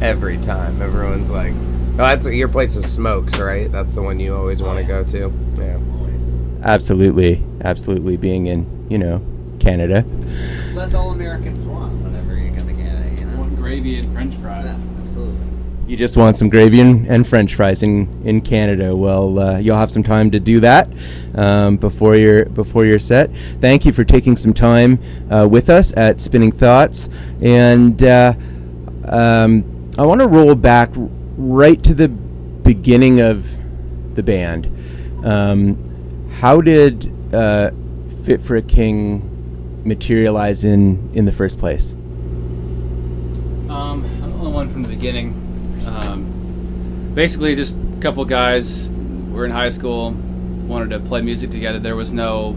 every 0.00 0.38
time. 0.38 0.80
Everyone's 0.80 1.30
like, 1.30 1.52
"Oh, 1.52 1.96
that's 1.98 2.26
your 2.26 2.48
place 2.48 2.74
is 2.74 2.90
Smoke's, 2.90 3.38
right? 3.38 3.70
That's 3.70 3.92
the 3.92 4.00
one 4.00 4.18
you 4.18 4.34
always 4.34 4.62
want 4.62 4.78
to 4.78 4.84
go 4.84 5.04
to." 5.04 5.32
Yeah. 5.58 5.78
Absolutely, 6.62 7.44
absolutely. 7.62 8.16
Being 8.16 8.46
in, 8.46 8.86
you 8.88 8.96
know, 8.96 9.20
Canada. 9.60 10.04
That's 10.74 10.94
all 10.94 11.10
Americans 11.10 11.58
want 11.60 11.92
whenever 12.02 12.34
you 12.36 12.52
come 12.56 12.66
to 12.66 12.74
Canada, 12.74 13.20
you 13.20 13.26
know? 13.26 13.36
Want 13.36 13.54
gravy 13.56 13.98
and 13.98 14.10
french 14.12 14.34
fries. 14.36 14.64
Yeah, 14.64 15.00
absolutely. 15.02 15.47
You 15.88 15.96
just 15.96 16.18
want 16.18 16.36
some 16.36 16.50
gravy 16.50 16.80
and, 16.80 17.06
and 17.06 17.26
French 17.26 17.54
fries 17.54 17.82
in, 17.82 18.20
in 18.22 18.42
Canada. 18.42 18.94
Well, 18.94 19.38
uh, 19.38 19.58
you'll 19.58 19.78
have 19.78 19.90
some 19.90 20.02
time 20.02 20.30
to 20.32 20.38
do 20.38 20.60
that 20.60 20.86
um, 21.34 21.78
before 21.78 22.14
your 22.14 22.44
before 22.44 22.84
your 22.84 22.98
set. 22.98 23.34
Thank 23.62 23.86
you 23.86 23.92
for 23.94 24.04
taking 24.04 24.36
some 24.36 24.52
time 24.52 24.98
uh, 25.30 25.48
with 25.50 25.70
us 25.70 25.94
at 25.96 26.20
Spinning 26.20 26.52
Thoughts, 26.52 27.08
and 27.40 28.02
uh, 28.02 28.34
um, 29.06 29.90
I 29.96 30.04
want 30.04 30.20
to 30.20 30.26
roll 30.26 30.54
back 30.54 30.90
right 31.38 31.82
to 31.84 31.94
the 31.94 32.08
beginning 32.08 33.22
of 33.22 33.48
the 34.14 34.22
band. 34.22 34.66
Um, 35.24 36.28
how 36.32 36.60
did 36.60 37.34
uh, 37.34 37.70
Fit 38.26 38.42
for 38.42 38.56
a 38.56 38.62
King 38.62 39.86
materialize 39.86 40.66
in 40.66 41.10
in 41.14 41.24
the 41.24 41.32
first 41.32 41.56
place? 41.56 41.92
Um, 43.70 44.04
I'm 44.22 44.44
the 44.44 44.50
one 44.50 44.68
from 44.70 44.82
the 44.82 44.90
beginning. 44.90 45.47
Um, 45.88 47.12
basically, 47.14 47.54
just 47.54 47.76
a 47.76 48.00
couple 48.00 48.24
guys. 48.24 48.90
We're 48.90 49.44
in 49.44 49.50
high 49.50 49.70
school, 49.70 50.12
wanted 50.66 50.90
to 50.90 51.00
play 51.00 51.22
music 51.22 51.50
together. 51.50 51.78
There 51.78 51.96
was 51.96 52.12
no 52.12 52.56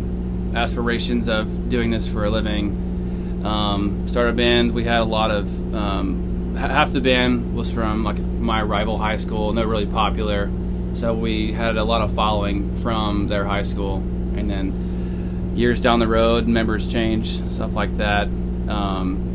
aspirations 0.55 1.29
of 1.29 1.69
doing 1.69 1.91
this 1.91 2.07
for 2.07 2.25
a 2.25 2.29
living. 2.29 3.43
Um, 3.45 4.07
started 4.07 4.31
a 4.31 4.37
band. 4.37 4.73
We 4.73 4.83
had 4.83 5.01
a 5.01 5.05
lot 5.05 5.31
of 5.31 5.75
um, 5.75 6.55
half 6.55 6.91
the 6.91 7.01
band 7.01 7.55
was 7.55 7.71
from 7.71 8.03
like 8.03 8.19
my 8.19 8.61
rival 8.61 8.97
high 8.97 9.17
school, 9.17 9.53
they're 9.53 9.67
really 9.67 9.85
popular. 9.85 10.51
So 10.93 11.13
we 11.13 11.53
had 11.53 11.77
a 11.77 11.83
lot 11.83 12.01
of 12.01 12.13
following 12.13 12.75
from 12.75 13.27
their 13.27 13.45
high 13.45 13.63
school, 13.63 13.97
and 14.35 14.49
then 14.49 15.53
years 15.55 15.79
down 15.79 15.99
the 15.99 16.07
road, 16.07 16.47
members 16.47 16.87
change, 16.87 17.39
stuff 17.51 17.73
like 17.73 17.97
that. 17.97 18.27
Um, 18.67 19.30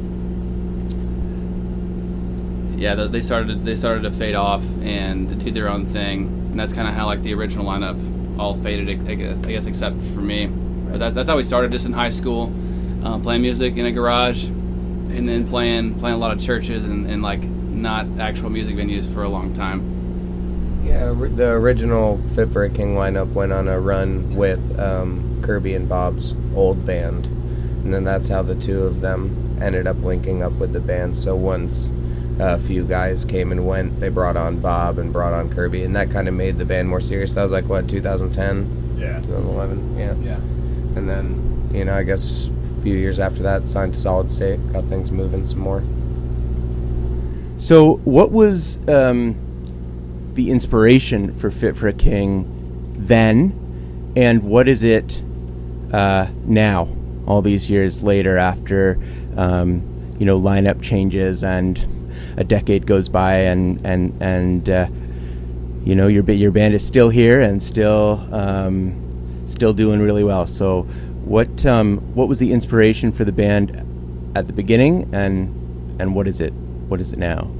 yeah, 2.76 2.94
they 2.94 3.22
started 3.22 3.60
they 3.60 3.74
started 3.74 4.02
to 4.02 4.12
fade 4.12 4.34
off 4.34 4.62
and 4.82 5.40
do 5.42 5.50
their 5.50 5.68
own 5.68 5.86
thing, 5.86 6.26
and 6.50 6.60
that's 6.60 6.72
kind 6.72 6.86
of 6.86 6.94
how 6.94 7.06
like 7.06 7.22
the 7.22 7.32
original 7.34 7.64
lineup 7.64 7.98
all 8.38 8.54
faded, 8.54 9.08
I 9.08 9.14
guess, 9.14 9.38
I 9.38 9.52
guess 9.52 9.66
except 9.66 10.00
for 10.00 10.20
me. 10.20 10.46
But 10.46 10.98
that's 10.98 11.14
that's 11.14 11.28
how 11.28 11.36
we 11.36 11.42
started, 11.42 11.72
just 11.72 11.86
in 11.86 11.92
high 11.92 12.10
school, 12.10 12.52
uh, 13.02 13.18
playing 13.18 13.42
music 13.42 13.76
in 13.76 13.86
a 13.86 13.92
garage, 13.92 14.44
and 14.44 15.26
then 15.28 15.48
playing 15.48 15.98
playing 15.98 16.16
a 16.16 16.18
lot 16.18 16.32
of 16.32 16.40
churches 16.40 16.84
and, 16.84 17.06
and 17.06 17.22
like 17.22 17.42
not 17.42 18.06
actual 18.20 18.50
music 18.50 18.76
venues 18.76 19.10
for 19.12 19.22
a 19.22 19.28
long 19.28 19.54
time. 19.54 19.94
Yeah, 20.84 21.14
the 21.14 21.50
original 21.50 22.18
Fit 22.34 22.50
for 22.52 22.64
a 22.64 22.70
King 22.70 22.94
lineup 22.94 23.32
went 23.32 23.52
on 23.52 23.68
a 23.68 23.80
run 23.80 24.36
with 24.36 24.78
um, 24.78 25.40
Kirby 25.42 25.74
and 25.74 25.88
Bob's 25.88 26.34
old 26.54 26.84
band, 26.84 27.26
and 27.26 27.92
then 27.92 28.04
that's 28.04 28.28
how 28.28 28.42
the 28.42 28.54
two 28.54 28.82
of 28.82 29.00
them 29.00 29.58
ended 29.62 29.86
up 29.86 29.96
linking 30.02 30.42
up 30.42 30.52
with 30.52 30.74
the 30.74 30.80
band. 30.80 31.18
So 31.18 31.34
once 31.34 31.90
a 32.38 32.58
few 32.58 32.84
guys 32.84 33.24
came 33.24 33.50
and 33.52 33.66
went, 33.66 33.98
they 34.00 34.08
brought 34.08 34.36
on 34.36 34.60
Bob 34.60 34.98
and 34.98 35.12
brought 35.12 35.32
on 35.32 35.48
Kirby, 35.50 35.82
and 35.84 35.96
that 35.96 36.10
kind 36.10 36.28
of 36.28 36.34
made 36.34 36.58
the 36.58 36.64
band 36.64 36.88
more 36.88 37.00
serious. 37.00 37.34
That 37.34 37.42
was 37.42 37.52
like 37.52 37.64
what 37.66 37.88
2010, 37.88 38.96
Yeah. 38.98 39.20
2011, 39.20 39.98
yeah. 39.98 40.14
Yeah. 40.22 40.34
And 40.96 41.08
then 41.08 41.70
you 41.72 41.84
know, 41.84 41.94
I 41.94 42.02
guess 42.02 42.48
a 42.78 42.82
few 42.82 42.94
years 42.96 43.20
after 43.20 43.42
that, 43.42 43.68
signed 43.68 43.94
to 43.94 44.00
Solid 44.00 44.30
State, 44.30 44.60
got 44.72 44.84
things 44.84 45.10
moving 45.10 45.44
some 45.44 45.60
more. 45.60 45.82
So, 47.58 47.96
what 48.04 48.32
was 48.32 48.86
um, 48.88 49.34
the 50.34 50.50
inspiration 50.50 51.32
for 51.34 51.50
Fit 51.50 51.76
for 51.76 51.88
a 51.88 51.92
King 51.92 52.52
then, 52.92 54.12
and 54.16 54.42
what 54.42 54.68
is 54.68 54.84
it 54.84 55.22
uh, 55.92 56.26
now, 56.44 56.88
all 57.26 57.42
these 57.42 57.70
years 57.70 58.02
later, 58.02 58.36
after 58.38 58.98
um, 59.36 59.82
you 60.18 60.24
know 60.26 60.40
lineup 60.40 60.82
changes 60.82 61.44
and 61.44 61.78
a 62.36 62.44
decade 62.44 62.86
goes 62.86 63.08
by, 63.08 63.34
and 63.34 63.84
and 63.86 64.16
and 64.22 64.68
uh, 64.68 64.88
you 65.84 65.94
know 65.94 66.08
your 66.08 66.28
your 66.30 66.50
band 66.50 66.74
is 66.74 66.86
still 66.86 67.08
here 67.08 67.40
and 67.40 67.62
still 67.62 68.26
um, 68.32 69.44
still 69.46 69.72
doing 69.72 70.00
really 70.00 70.24
well. 70.24 70.46
So, 70.46 70.82
what 71.24 71.64
um, 71.66 71.98
what 72.14 72.28
was 72.28 72.38
the 72.38 72.52
inspiration 72.52 73.12
for 73.12 73.24
the 73.24 73.32
band 73.32 73.82
at 74.36 74.46
the 74.46 74.52
beginning, 74.52 75.14
and 75.14 76.00
and 76.00 76.14
what 76.14 76.28
is 76.28 76.40
it? 76.40 76.52
What 76.88 77.00
is 77.00 77.12
it 77.12 77.18
now? 77.18 77.50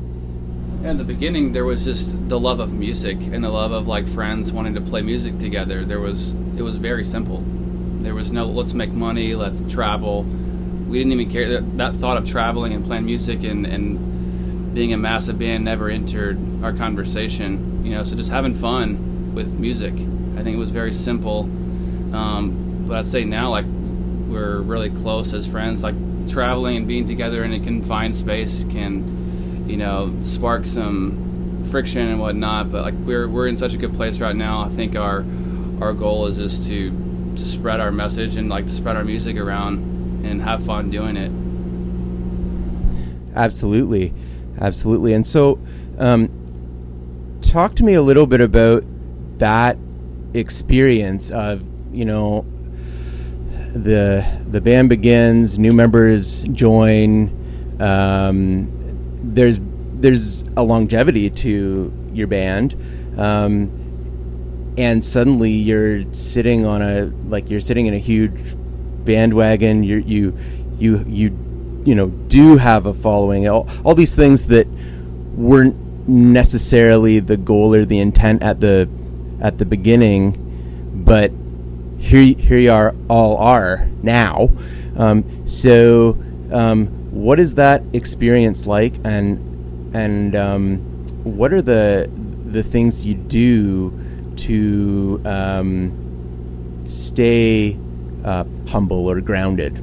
In 0.84 0.98
the 0.98 1.04
beginning, 1.04 1.52
there 1.52 1.64
was 1.64 1.84
just 1.84 2.28
the 2.28 2.38
love 2.38 2.60
of 2.60 2.72
music 2.72 3.16
and 3.18 3.42
the 3.42 3.48
love 3.48 3.72
of 3.72 3.88
like 3.88 4.06
friends 4.06 4.52
wanting 4.52 4.74
to 4.74 4.80
play 4.80 5.02
music 5.02 5.38
together. 5.38 5.84
There 5.84 6.00
was 6.00 6.32
it 6.56 6.62
was 6.62 6.76
very 6.76 7.02
simple. 7.02 7.42
There 8.02 8.14
was 8.14 8.30
no 8.30 8.46
let's 8.46 8.74
make 8.74 8.92
money, 8.92 9.34
let's 9.34 9.60
travel. 9.72 10.24
We 10.86 10.98
didn't 10.98 11.12
even 11.14 11.30
care 11.30 11.48
that, 11.48 11.78
that 11.78 11.94
thought 11.96 12.16
of 12.16 12.28
traveling 12.28 12.72
and 12.72 12.84
playing 12.84 13.06
music 13.06 13.42
and, 13.42 13.66
and 13.66 14.15
being 14.76 14.92
a 14.92 14.96
massive 14.98 15.38
band 15.38 15.64
never 15.64 15.88
entered 15.88 16.38
our 16.62 16.70
conversation. 16.70 17.82
You 17.82 17.92
know, 17.92 18.04
so 18.04 18.14
just 18.14 18.30
having 18.30 18.54
fun 18.54 19.34
with 19.34 19.54
music. 19.54 19.94
I 19.94 20.42
think 20.42 20.54
it 20.54 20.58
was 20.58 20.68
very 20.68 20.92
simple. 20.92 21.44
Um, 22.14 22.84
but 22.86 22.98
I'd 22.98 23.06
say 23.06 23.24
now 23.24 23.48
like 23.50 23.64
we're 23.64 24.60
really 24.60 24.90
close 24.90 25.32
as 25.32 25.46
friends. 25.46 25.82
Like 25.82 25.94
traveling 26.28 26.76
and 26.76 26.86
being 26.86 27.06
together 27.06 27.42
in 27.42 27.54
a 27.54 27.60
confined 27.60 28.14
space 28.14 28.64
can, 28.64 29.66
you 29.66 29.78
know, 29.78 30.14
spark 30.24 30.66
some 30.66 31.64
friction 31.70 32.06
and 32.06 32.20
whatnot. 32.20 32.70
But 32.70 32.82
like 32.82 32.94
we're 32.98 33.28
we're 33.28 33.46
in 33.46 33.56
such 33.56 33.72
a 33.72 33.78
good 33.78 33.94
place 33.94 34.20
right 34.20 34.36
now. 34.36 34.60
I 34.60 34.68
think 34.68 34.94
our 34.94 35.24
our 35.80 35.94
goal 35.94 36.26
is 36.26 36.36
just 36.36 36.68
to 36.68 36.90
to 37.34 37.44
spread 37.46 37.80
our 37.80 37.90
message 37.90 38.36
and 38.36 38.50
like 38.50 38.66
to 38.66 38.74
spread 38.74 38.96
our 38.96 39.04
music 39.04 39.38
around 39.38 40.26
and 40.26 40.42
have 40.42 40.66
fun 40.66 40.90
doing 40.90 41.16
it. 41.16 41.32
Absolutely, 43.34 44.12
absolutely. 44.60 45.12
And 45.12 45.26
so, 45.26 45.58
um, 45.98 46.28
talk 47.42 47.74
to 47.76 47.84
me 47.84 47.94
a 47.94 48.02
little 48.02 48.26
bit 48.26 48.40
about 48.40 48.84
that 49.38 49.78
experience 50.34 51.30
of 51.30 51.62
you 51.92 52.04
know 52.04 52.44
the 53.72 54.26
the 54.50 54.60
band 54.60 54.88
begins, 54.88 55.58
new 55.58 55.72
members 55.72 56.42
join. 56.44 57.30
Um, 57.80 58.72
there's 59.22 59.60
there's 59.98 60.42
a 60.56 60.62
longevity 60.62 61.30
to 61.30 61.92
your 62.12 62.26
band, 62.26 62.74
um, 63.18 64.74
and 64.78 65.04
suddenly 65.04 65.50
you're 65.50 66.10
sitting 66.12 66.66
on 66.66 66.82
a 66.82 67.12
like 67.28 67.50
you're 67.50 67.60
sitting 67.60 67.86
in 67.86 67.94
a 67.94 67.98
huge 67.98 68.38
bandwagon. 69.04 69.82
You 69.82 69.98
you 69.98 70.36
you 70.78 71.04
you 71.06 71.30
you 71.86 71.94
know 71.94 72.08
do 72.08 72.56
have 72.56 72.84
a 72.86 72.92
following. 72.92 73.48
All, 73.48 73.68
all 73.84 73.94
these 73.94 74.14
things 74.14 74.46
that 74.46 74.66
weren't 75.36 75.76
necessarily 76.08 77.20
the 77.20 77.36
goal 77.36 77.74
or 77.74 77.84
the 77.84 77.98
intent 77.98 78.42
at 78.42 78.60
the 78.60 78.88
at 79.40 79.58
the 79.58 79.64
beginning, 79.64 81.02
but 81.04 81.30
here 81.98 82.34
here 82.34 82.58
you 82.58 82.72
are 82.72 82.94
all 83.08 83.36
are 83.38 83.88
now. 84.02 84.50
Um, 84.96 85.46
so 85.46 86.18
um, 86.50 86.86
what 87.10 87.38
is 87.38 87.54
that 87.54 87.82
experience 87.92 88.66
like, 88.66 88.94
and 89.04 89.94
and 89.94 90.34
um, 90.34 90.78
what 91.24 91.52
are 91.52 91.62
the 91.62 92.10
the 92.50 92.62
things 92.62 93.06
you 93.06 93.14
do 93.14 93.98
to 94.36 95.20
um, 95.24 96.84
stay 96.86 97.78
uh, 98.24 98.44
humble 98.68 99.08
or 99.08 99.20
grounded 99.20 99.76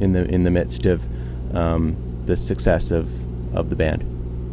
in 0.00 0.12
the 0.12 0.24
in 0.32 0.44
the 0.44 0.50
midst 0.50 0.86
of 0.86 1.06
um, 1.54 1.96
the 2.26 2.36
success 2.36 2.90
of 2.90 3.08
of 3.54 3.70
the 3.70 3.76
band? 3.76 4.04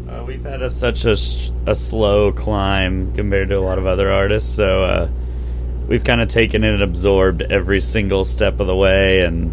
Uh, 0.10 0.24
we've 0.26 0.44
had 0.44 0.62
a, 0.62 0.70
such 0.70 1.06
a, 1.06 1.16
a 1.66 1.76
slow 1.76 2.32
climb 2.32 3.14
compared 3.14 3.50
to 3.50 3.58
a 3.58 3.60
lot 3.60 3.78
of 3.78 3.86
other 3.86 4.12
artists, 4.12 4.56
so 4.56 4.84
uh, 4.84 5.10
we've 5.88 6.04
kind 6.04 6.22
of 6.22 6.28
taken 6.28 6.64
it 6.64 6.74
and 6.74 6.82
absorbed 6.82 7.42
every 7.42 7.82
single 7.82 8.24
step 8.24 8.60
of 8.60 8.68
the 8.68 8.76
way, 8.76 9.22
and 9.22 9.52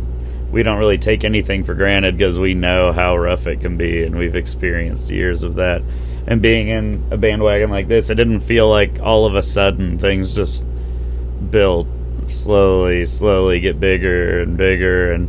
we 0.52 0.62
don't 0.62 0.78
really 0.78 0.98
take 0.98 1.24
anything 1.24 1.64
for 1.64 1.74
granted 1.74 2.16
because 2.16 2.38
we 2.38 2.54
know 2.54 2.92
how 2.92 3.16
rough 3.16 3.46
it 3.48 3.60
can 3.60 3.76
be, 3.76 4.04
and 4.04 4.16
we've 4.16 4.36
experienced 4.36 5.10
years 5.10 5.42
of 5.42 5.56
that. 5.56 5.82
And 6.26 6.40
being 6.40 6.68
in 6.68 7.04
a 7.10 7.16
bandwagon 7.16 7.70
like 7.70 7.88
this, 7.88 8.08
it 8.08 8.14
didn't 8.14 8.40
feel 8.40 8.70
like 8.70 9.00
all 9.00 9.26
of 9.26 9.34
a 9.34 9.42
sudden 9.42 9.98
things 9.98 10.34
just 10.34 10.64
built 11.50 11.88
slowly, 12.28 13.04
slowly 13.04 13.60
get 13.60 13.78
bigger 13.78 14.40
and 14.40 14.56
bigger. 14.56 15.12
And 15.12 15.28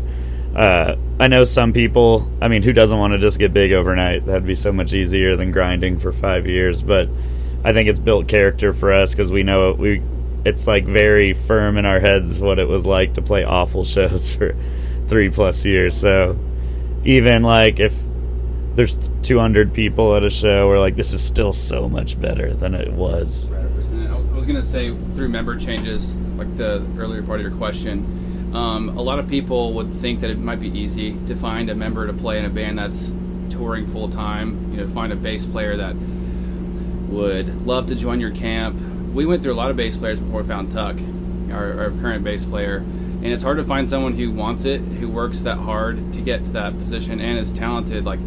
uh, 0.56 0.96
I 1.20 1.28
know 1.28 1.46
some 1.46 1.72
people, 1.72 2.30
I 2.42 2.50
mean, 2.50 2.62
who 2.62 2.74
doesn't 2.74 2.98
want 2.98 3.14
to 3.14 3.20
just 3.20 3.40
get 3.40 3.54
big 3.54 3.72
overnight? 3.72 4.26
That'd 4.26 4.46
be 4.46 4.56
so 4.56 4.74
much 4.74 4.94
easier 4.94 5.38
than 5.38 5.52
grinding 5.52 5.98
for 5.98 6.12
five 6.12 6.46
years. 6.46 6.84
But 6.84 7.08
I 7.64 7.72
think 7.72 7.88
it's 7.88 8.00
built 8.00 8.28
character 8.28 8.74
for 8.74 8.94
us 8.94 9.12
because 9.12 9.32
we 9.32 9.44
know 9.44 9.72
it, 9.72 9.78
we. 9.78 10.02
It's 10.44 10.68
like 10.68 10.86
very 10.86 11.34
firm 11.34 11.80
in 11.80 11.86
our 11.86 12.00
heads 12.00 12.38
what 12.40 12.60
it 12.60 12.68
was 12.68 12.86
like 12.86 13.16
to 13.16 13.22
play 13.24 13.44
awful 13.44 13.84
shows 13.84 14.36
for 14.36 14.56
three 15.08 15.30
plus 15.30 15.66
years. 15.66 16.00
So 16.00 16.38
even 17.04 17.42
like 17.42 17.80
if 17.80 17.96
there's 18.76 19.10
200 19.24 19.74
people 19.74 20.16
at 20.16 20.24
a 20.24 20.30
show, 20.30 20.68
we're 20.68 20.80
like, 20.80 20.96
this 20.96 21.14
is 21.14 21.24
still 21.24 21.54
so 21.54 21.88
much 21.88 22.20
better 22.20 22.54
than 22.54 22.76
it 22.76 22.92
was. 22.92 23.46
100%. 23.48 23.56
I 23.56 23.76
was, 23.76 23.94
I 23.94 24.36
was 24.36 24.46
going 24.46 24.58
to 24.58 24.64
say 24.64 24.90
through 25.16 25.30
member 25.30 25.58
changes, 25.58 26.18
like 26.38 26.56
the 26.58 26.86
earlier 26.98 27.24
part 27.24 27.40
of 27.40 27.46
your 27.46 27.56
question, 27.58 28.25
um, 28.56 28.98
a 28.98 29.02
lot 29.02 29.20
of 29.20 29.28
people 29.28 29.74
would 29.74 29.92
think 29.92 30.22
that 30.22 30.30
it 30.30 30.40
might 30.40 30.60
be 30.60 30.70
easy 30.70 31.18
to 31.26 31.36
find 31.36 31.70
a 31.70 31.76
member 31.76 32.08
to 32.08 32.14
play 32.14 32.40
in 32.40 32.46
a 32.46 32.50
band 32.50 32.80
that's 32.80 33.12
touring 33.50 33.86
full 33.86 34.10
time. 34.10 34.72
You 34.72 34.82
know, 34.82 34.90
find 34.90 35.12
a 35.12 35.16
bass 35.16 35.46
player 35.46 35.76
that 35.78 35.96
would 37.10 37.66
love 37.66 37.88
to 37.88 37.96
join 37.96 38.20
your 38.20 38.32
camp. 38.32 38.80
We 39.14 39.26
went 39.26 39.44
through 39.44 39.54
a 39.54 39.56
lot 39.56 39.72
of 39.72 39.78
bass 39.78 39.98
players 39.98 40.20
before 40.20 40.42
we 40.42 40.48
found 40.48 40.72
Tuck, 40.72 40.98
our, 41.52 41.80
our 41.80 41.92
current 42.02 42.24
bass 42.24 42.46
player, 42.46 42.78
and 42.78 43.28
it's 43.28 43.44
hard 43.44 43.58
to 43.58 43.64
find 43.64 43.90
someone 43.90 44.14
who 44.14 44.32
wants 44.32 44.66
it, 44.66 44.80
who 44.80 45.10
works 45.10 45.42
that 45.42 45.58
hard 45.58 46.14
to 46.14 46.22
get 46.22 46.46
to 46.46 46.52
that 46.52 46.78
position, 46.78 47.20
and 47.20 47.38
is 47.38 47.52
talented. 47.52 48.06
Like, 48.06 48.20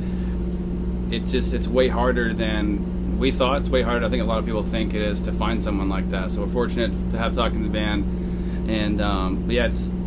it 1.11 1.27
just 1.27 1.55
it's 1.55 1.69
way 1.69 1.89
harder 1.89 2.35
than 2.35 3.19
we 3.19 3.31
thought. 3.31 3.61
It's 3.61 3.71
way 3.71 3.83
harder. 3.83 4.05
I 4.05 4.09
think 4.11 4.23
a 4.23 4.27
lot 4.27 4.39
of 4.39 4.45
people 4.45 4.63
think 4.63 4.95
it 4.95 5.03
is 5.03 5.23
to 5.23 5.33
find 5.33 5.63
someone 5.63 5.89
like 5.89 6.11
that. 6.11 6.31
So 6.31 6.43
we're 6.43 6.53
fortunate 6.53 6.93
to 7.13 7.19
have 7.19 7.33
Tuck 7.33 7.53
in 7.53 7.63
the 7.63 7.69
band, 7.69 8.71
and 8.71 9.01
um, 9.01 9.51
yeah, 9.51 9.67
it's 9.67 9.89
it 9.89 9.98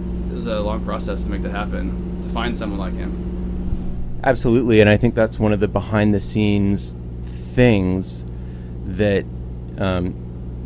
was 0.46 0.54
a 0.54 0.60
long 0.60 0.84
process 0.84 1.22
to 1.24 1.30
make 1.30 1.44
that 1.44 1.52
happen 1.52 2.20
to 2.24 2.30
find 2.30 2.58
someone 2.58 2.80
like 2.80 2.94
him. 2.94 4.20
Absolutely, 4.24 4.82
and 4.82 4.90
I 4.90 4.98
think 4.98 5.14
that's 5.14 5.38
one 5.38 5.54
of 5.54 5.60
the 5.60 5.68
behind 5.68 6.14
the 6.14 6.20
scenes 6.20 6.96
things 7.24 8.26
that 8.86 9.26
um, 9.78 10.16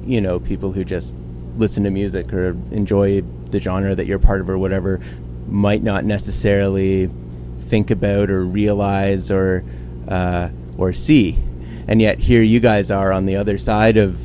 you 0.06 0.22
know 0.22 0.40
people 0.40 0.72
who 0.72 0.84
just 0.84 1.18
listen 1.58 1.84
to 1.84 1.90
music 1.90 2.32
or 2.34 2.50
enjoy 2.72 3.22
the 3.50 3.60
genre 3.60 3.96
that 3.96 4.06
you're 4.06 4.20
part 4.20 4.42
of 4.42 4.50
or 4.50 4.58
whatever 4.58 5.00
might 5.48 5.84
not 5.84 6.06
necessarily 6.06 7.10
think 7.68 7.92
about 7.92 8.30
or 8.30 8.46
realize 8.46 9.32
or 9.32 9.64
uh, 10.08 10.50
or 10.78 10.94
see, 10.94 11.38
and 11.88 12.02
yet 12.02 12.20
here 12.20 12.42
you 12.42 12.60
guys 12.60 12.92
are 12.92 13.12
on 13.12 13.26
the 13.26 13.36
other 13.36 13.58
side 13.58 13.98
of 13.98 14.22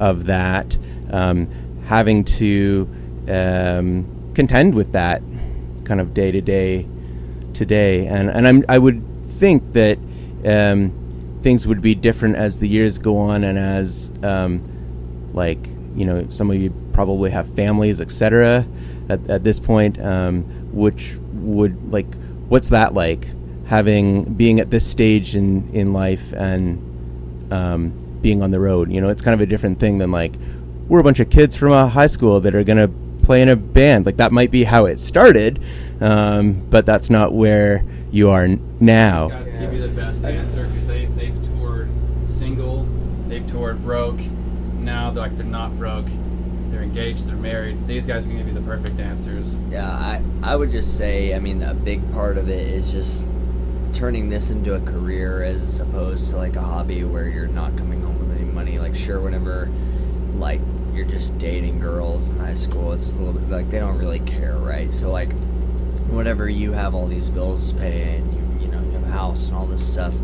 of 0.00 0.26
that, 0.26 0.78
um, 1.10 1.46
having 1.84 2.24
to 2.24 2.88
um, 3.28 4.13
contend 4.34 4.74
with 4.74 4.92
that 4.92 5.22
kind 5.84 6.00
of 6.00 6.14
day 6.14 6.32
to 6.32 6.40
day 6.40 6.86
today, 7.54 8.06
and 8.06 8.30
and 8.30 8.46
I'm 8.46 8.64
I 8.68 8.78
would 8.78 9.02
think 9.38 9.72
that 9.72 9.98
um, 10.44 10.92
things 11.40 11.66
would 11.66 11.80
be 11.80 11.94
different 11.94 12.36
as 12.36 12.58
the 12.58 12.68
years 12.68 12.98
go 12.98 13.16
on 13.16 13.44
and 13.44 13.58
as 13.58 14.10
um, 14.22 14.62
like 15.32 15.68
you 15.94 16.04
know 16.04 16.26
some 16.28 16.50
of 16.50 16.56
you 16.56 16.72
probably 16.92 17.30
have 17.30 17.52
families 17.54 18.00
etc 18.00 18.66
at, 19.08 19.28
at 19.28 19.44
this 19.44 19.58
point 19.58 20.00
um, 20.00 20.42
which 20.72 21.16
would 21.32 21.92
like 21.92 22.06
what's 22.48 22.68
that 22.68 22.94
like? 22.94 23.28
Having 23.66 24.34
being 24.34 24.60
at 24.60 24.70
this 24.70 24.86
stage 24.86 25.36
in 25.36 25.70
in 25.70 25.92
life 25.92 26.32
and 26.34 27.52
um, 27.52 27.90
being 28.20 28.42
on 28.42 28.50
the 28.50 28.60
road 28.60 28.92
you 28.92 29.00
know 29.00 29.08
it's 29.08 29.22
kind 29.22 29.34
of 29.34 29.40
a 29.40 29.46
different 29.46 29.80
thing 29.80 29.98
than 29.98 30.10
like 30.10 30.34
we're 30.88 31.00
a 31.00 31.02
bunch 31.02 31.20
of 31.20 31.30
kids 31.30 31.56
from 31.56 31.72
a 31.72 31.88
high 31.88 32.06
school 32.06 32.40
that 32.40 32.54
are 32.54 32.64
gonna 32.64 32.90
play 33.24 33.42
in 33.42 33.48
a 33.48 33.56
band 33.56 34.06
like 34.06 34.16
that 34.16 34.32
might 34.32 34.50
be 34.50 34.64
how 34.64 34.84
it 34.86 34.98
started 34.98 35.62
um, 36.00 36.52
but 36.70 36.84
that's 36.86 37.10
not 37.10 37.32
where 37.34 37.84
you 38.10 38.30
are 38.30 38.44
n- 38.44 38.76
now 38.80 39.28
guys 39.28 39.46
give 39.60 39.72
you 39.72 39.80
the 39.80 39.88
best 39.88 40.22
answer 40.24 40.66
because 40.66 40.86
they 40.86 41.06
they've 41.06 41.42
toured 41.44 41.88
single, 42.44 42.86
they've 43.28 43.46
toured 43.46 43.82
broke. 43.82 44.18
Now 44.74 45.10
they're 45.10 45.22
like 45.22 45.36
they're 45.36 45.46
not 45.46 45.76
broke, 45.78 46.06
they're 46.68 46.82
engaged, 46.82 47.26
they're 47.26 47.36
married. 47.36 47.86
These 47.86 48.06
guys 48.06 48.24
can 48.24 48.36
give 48.36 48.46
you 48.46 48.54
the 48.54 48.60
perfect 48.60 49.00
answers. 49.00 49.56
Yeah, 49.70 49.88
I, 49.88 50.22
I 50.42 50.56
would 50.56 50.70
just 50.70 50.98
say, 50.98 51.34
I 51.34 51.38
mean, 51.38 51.62
a 51.62 51.74
big 51.74 52.12
part 52.12 52.36
of 52.36 52.48
it 52.48 52.66
is 52.66 52.92
just 52.92 53.28
turning 53.94 54.28
this 54.28 54.50
into 54.50 54.74
a 54.74 54.80
career 54.80 55.42
as 55.42 55.80
opposed 55.80 56.30
to 56.30 56.36
like 56.36 56.56
a 56.56 56.60
hobby 56.60 57.04
where 57.04 57.28
you're 57.28 57.46
not 57.46 57.76
coming 57.78 58.02
home 58.02 58.18
with 58.18 58.36
any 58.36 58.44
money. 58.44 58.78
Like, 58.78 58.94
sure, 58.94 59.20
whenever 59.20 59.70
like 60.36 60.60
you're 60.94 61.06
just 61.06 61.36
dating 61.38 61.80
girls 61.80 62.30
in 62.30 62.38
high 62.38 62.54
school, 62.54 62.92
it's 62.92 63.14
a 63.14 63.18
little 63.18 63.32
bit 63.32 63.48
like 63.48 63.70
they 63.70 63.80
don't 63.80 63.98
really 63.98 64.20
care, 64.20 64.56
right? 64.56 64.92
So, 64.94 65.10
like, 65.10 65.32
whenever 66.10 66.48
you 66.48 66.72
have 66.72 66.94
all 66.94 67.06
these 67.06 67.30
bills 67.30 67.72
to 67.72 67.78
pay 67.78 68.16
and 68.16 68.34
you, 68.34 68.66
you 68.66 68.72
know, 68.72 68.80
you 68.82 68.92
have 68.92 69.02
a 69.02 69.12
house 69.12 69.48
and 69.48 69.56
all 69.56 69.66
this 69.66 69.86
stuff, 69.86 70.14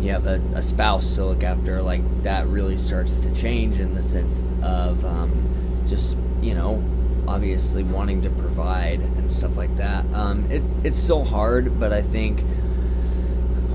you 0.00 0.10
have 0.10 0.26
a, 0.26 0.40
a 0.54 0.62
spouse 0.62 1.14
to 1.16 1.24
look 1.24 1.42
after, 1.42 1.82
like, 1.82 2.22
that 2.22 2.46
really 2.46 2.76
starts 2.76 3.20
to 3.20 3.34
change 3.34 3.80
in 3.80 3.94
the 3.94 4.02
sense 4.02 4.44
of 4.62 5.04
um, 5.04 5.84
just, 5.86 6.16
you 6.40 6.54
know, 6.54 6.82
obviously 7.26 7.82
wanting 7.82 8.22
to 8.22 8.30
provide 8.30 9.00
and 9.00 9.32
stuff 9.32 9.56
like 9.56 9.74
that. 9.76 10.04
Um, 10.12 10.50
it, 10.50 10.62
it's 10.84 10.98
still 10.98 11.24
hard, 11.24 11.80
but 11.80 11.92
I 11.92 12.02
think 12.02 12.40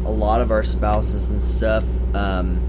a 0.06 0.12
lot 0.12 0.42
of 0.42 0.52
our 0.52 0.64
spouses 0.64 1.32
and 1.32 1.42
stuff, 1.42 1.84
um, 2.16 2.60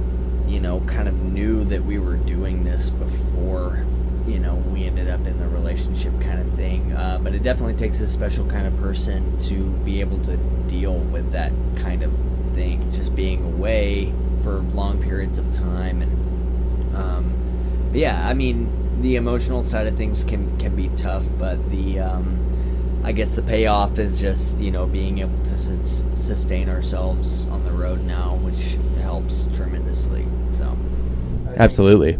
you 0.50 0.60
know, 0.60 0.80
kind 0.80 1.08
of 1.08 1.14
knew 1.22 1.64
that 1.64 1.84
we 1.84 1.98
were 1.98 2.16
doing 2.16 2.64
this 2.64 2.90
before, 2.90 3.84
you 4.26 4.38
know, 4.38 4.56
we 4.56 4.84
ended 4.84 5.08
up 5.08 5.24
in 5.26 5.38
the 5.38 5.48
relationship 5.48 6.12
kind 6.20 6.40
of 6.40 6.52
thing. 6.54 6.92
Uh, 6.92 7.18
but 7.22 7.34
it 7.34 7.42
definitely 7.42 7.74
takes 7.74 8.00
a 8.00 8.06
special 8.06 8.44
kind 8.46 8.66
of 8.66 8.76
person 8.78 9.38
to 9.38 9.70
be 9.84 10.00
able 10.00 10.18
to 10.24 10.36
deal 10.66 10.94
with 10.94 11.30
that 11.32 11.52
kind 11.76 12.02
of 12.02 12.12
thing, 12.54 12.92
just 12.92 13.14
being 13.14 13.44
away 13.44 14.12
for 14.42 14.58
long 14.74 15.00
periods 15.00 15.38
of 15.38 15.52
time 15.52 16.02
and 16.02 16.20
um, 16.94 17.90
yeah, 17.92 18.28
I 18.28 18.34
mean, 18.34 19.00
the 19.02 19.16
emotional 19.16 19.62
side 19.62 19.86
of 19.86 19.96
things 19.96 20.24
can 20.24 20.56
can 20.58 20.76
be 20.76 20.88
tough, 20.96 21.24
but 21.38 21.70
the 21.70 22.00
um, 22.00 22.38
I 23.02 23.12
guess 23.12 23.34
the 23.34 23.42
payoff 23.42 23.98
is 23.98 24.18
just 24.18 24.58
you 24.58 24.70
know 24.70 24.86
being 24.86 25.18
able 25.18 25.42
to 25.44 25.58
sus- 25.58 26.04
sustain 26.14 26.68
ourselves 26.68 27.46
on 27.46 27.64
the 27.64 27.72
road 27.72 28.02
now, 28.02 28.36
which 28.36 28.76
helps 29.02 29.46
tremendously. 29.54 30.24
So 30.50 30.76
absolutely 31.56 32.18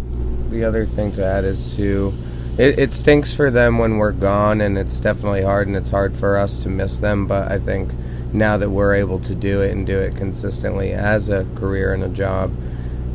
the 0.50 0.64
other 0.64 0.84
thing 0.84 1.12
to 1.12 1.24
add 1.24 1.44
is 1.44 1.76
to 1.76 2.12
it, 2.58 2.78
it 2.78 2.92
stinks 2.92 3.32
for 3.32 3.50
them 3.50 3.78
when 3.78 3.96
we're 3.96 4.12
gone 4.12 4.60
and 4.60 4.76
it's 4.76 5.00
definitely 5.00 5.42
hard 5.42 5.68
and 5.68 5.76
it's 5.76 5.90
hard 5.90 6.14
for 6.14 6.36
us 6.36 6.58
to 6.58 6.68
miss 6.68 6.98
them 6.98 7.26
but 7.26 7.50
i 7.50 7.58
think 7.58 7.92
now 8.32 8.56
that 8.56 8.70
we're 8.70 8.94
able 8.94 9.18
to 9.18 9.34
do 9.34 9.60
it 9.62 9.70
and 9.70 9.86
do 9.86 9.96
it 9.96 10.16
consistently 10.16 10.92
as 10.92 11.28
a 11.28 11.46
career 11.54 11.94
and 11.94 12.02
a 12.02 12.08
job 12.08 12.52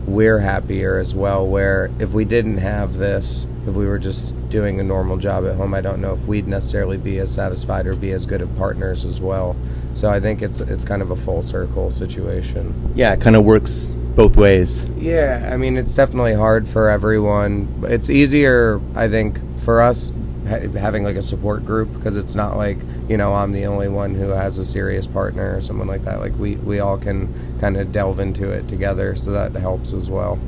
we're 0.06 0.40
happier 0.40 0.98
as 0.98 1.16
well 1.16 1.46
where 1.48 1.90
if 2.00 2.12
we 2.12 2.26
didn't 2.26 2.58
have 2.58 2.94
this 2.94 3.48
if 3.68 3.74
we 3.74 3.86
were 3.86 3.98
just 3.98 4.34
doing 4.50 4.80
a 4.80 4.84
normal 4.84 5.18
job 5.18 5.46
at 5.46 5.56
home 5.56 5.74
i 5.74 5.82
don't 5.82 6.00
know 6.00 6.14
if 6.14 6.24
we'd 6.26 6.48
necessarily 6.48 6.98
be 6.98 7.18
as 7.20 7.34
satisfied 7.34 7.88
or 7.88 7.96
be 7.96 8.12
as 8.12 8.26
good 8.26 8.42
of 8.42 8.56
partners 8.56 9.06
as 9.06 9.20
well. 9.20 9.56
So 9.96 10.10
i 10.10 10.20
think 10.20 10.42
it's 10.42 10.60
it's 10.60 10.86
kind 10.86 11.02
of 11.02 11.12
a 11.12 11.16
full 11.16 11.42
circle 11.42 11.90
situation. 11.92 12.94
Yeah 12.96 13.14
it 13.14 13.22
kind 13.22 13.36
of 13.36 13.44
works 13.44 13.92
both 14.16 14.38
ways. 14.38 14.86
Yeah, 14.96 15.50
I 15.52 15.58
mean, 15.58 15.78
it's 15.78 15.94
definitely 15.94 16.34
hard 16.34 16.68
for 16.70 16.90
everyone. 16.90 17.84
It's 17.88 18.10
easier, 18.10 18.80
I 18.96 19.10
think, 19.10 19.40
for 19.60 19.82
us 19.82 20.14
ha- 20.48 20.80
having 20.80 21.04
like 21.04 21.16
a 21.16 21.22
support 21.22 21.66
group 21.66 21.92
because 21.94 22.18
it's 22.18 22.36
not 22.36 22.58
like 22.58 22.78
you 23.08 23.18
know 23.18 23.34
I'm 23.34 23.52
the 23.52 23.66
only 23.66 23.88
one 23.88 24.16
who 24.16 24.30
has 24.30 24.58
a 24.58 24.66
serious 24.66 25.08
partner 25.08 25.56
or 25.56 25.62
someone 25.62 25.88
like 25.88 26.04
that. 26.06 26.20
Like 26.20 26.38
we 26.38 26.56
we 26.56 26.80
all 26.80 26.98
can 26.98 27.34
kind 27.60 27.78
of 27.78 27.92
delve 27.92 28.20
into 28.20 28.50
it 28.50 28.68
together, 28.68 29.16
so 29.16 29.32
that 29.32 29.54
helps 29.54 29.94
as 29.94 30.10
well. 30.10 30.40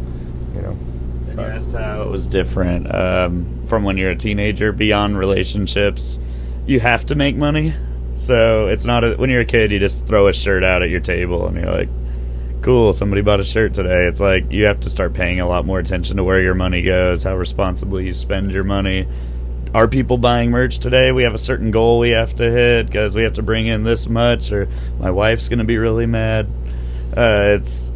You 0.56 0.62
know. 0.62 0.78
And 1.30 1.40
you 1.40 1.46
asked 1.46 1.74
how 1.74 2.02
it 2.04 2.10
was 2.10 2.26
different 2.26 2.94
um, 2.94 3.66
from 3.68 3.84
when 3.84 3.98
you're 3.98 4.12
a 4.12 4.16
teenager. 4.16 4.72
Beyond 4.72 5.18
relationships, 5.18 6.18
you 6.66 6.80
have 6.80 7.06
to 7.08 7.16
make 7.16 7.36
money. 7.36 7.74
So 8.16 8.68
it's 8.68 8.86
not 8.86 9.04
a, 9.04 9.16
when 9.16 9.30
you're 9.30 9.42
a 9.42 9.46
kid, 9.46 9.72
you 9.72 9.80
just 9.80 10.08
throw 10.08 10.28
a 10.28 10.34
shirt 10.34 10.64
out 10.64 10.82
at 10.82 10.90
your 10.90 11.00
table 11.00 11.48
and 11.48 11.56
you're 11.56 11.72
like, 11.72 11.90
"Cool, 12.64 12.94
somebody 12.94 13.22
bought 13.22 13.40
a 13.40 13.44
shirt 13.44 13.76
today." 13.76 14.08
It's 14.08 14.20
like 14.20 14.52
you 14.52 14.66
have 14.66 14.80
to 14.82 14.90
start 14.90 15.14
paying 15.14 15.40
a 15.40 15.48
lot 15.48 15.66
more 15.66 15.80
attention 15.80 16.18
to 16.18 16.24
where 16.24 16.42
your 16.42 16.56
money 16.56 16.82
goes, 16.82 17.24
how 17.24 17.36
responsibly 17.36 18.06
you 18.06 18.14
spend 18.14 18.52
your 18.52 18.64
money. 18.64 19.08
Are 19.74 19.88
people 19.88 20.18
buying 20.18 20.52
merch 20.52 20.80
today? 20.80 21.12
We 21.12 21.24
have 21.24 21.34
a 21.34 21.40
certain 21.40 21.72
goal 21.72 22.00
we 22.00 22.12
have 22.12 22.36
to 22.38 22.50
hit 22.50 22.88
because 22.88 23.14
we 23.14 23.24
have 23.24 23.34
to 23.34 23.44
bring 23.44 23.68
in 23.68 23.84
this 23.84 24.08
much, 24.08 24.52
or 24.52 24.68
my 25.00 25.12
wife's 25.12 25.50
going 25.50 25.60
to 25.60 25.66
be 25.66 25.78
really 25.78 26.06
mad. 26.06 26.48
Uh, 27.16 27.58
it's 27.58 27.92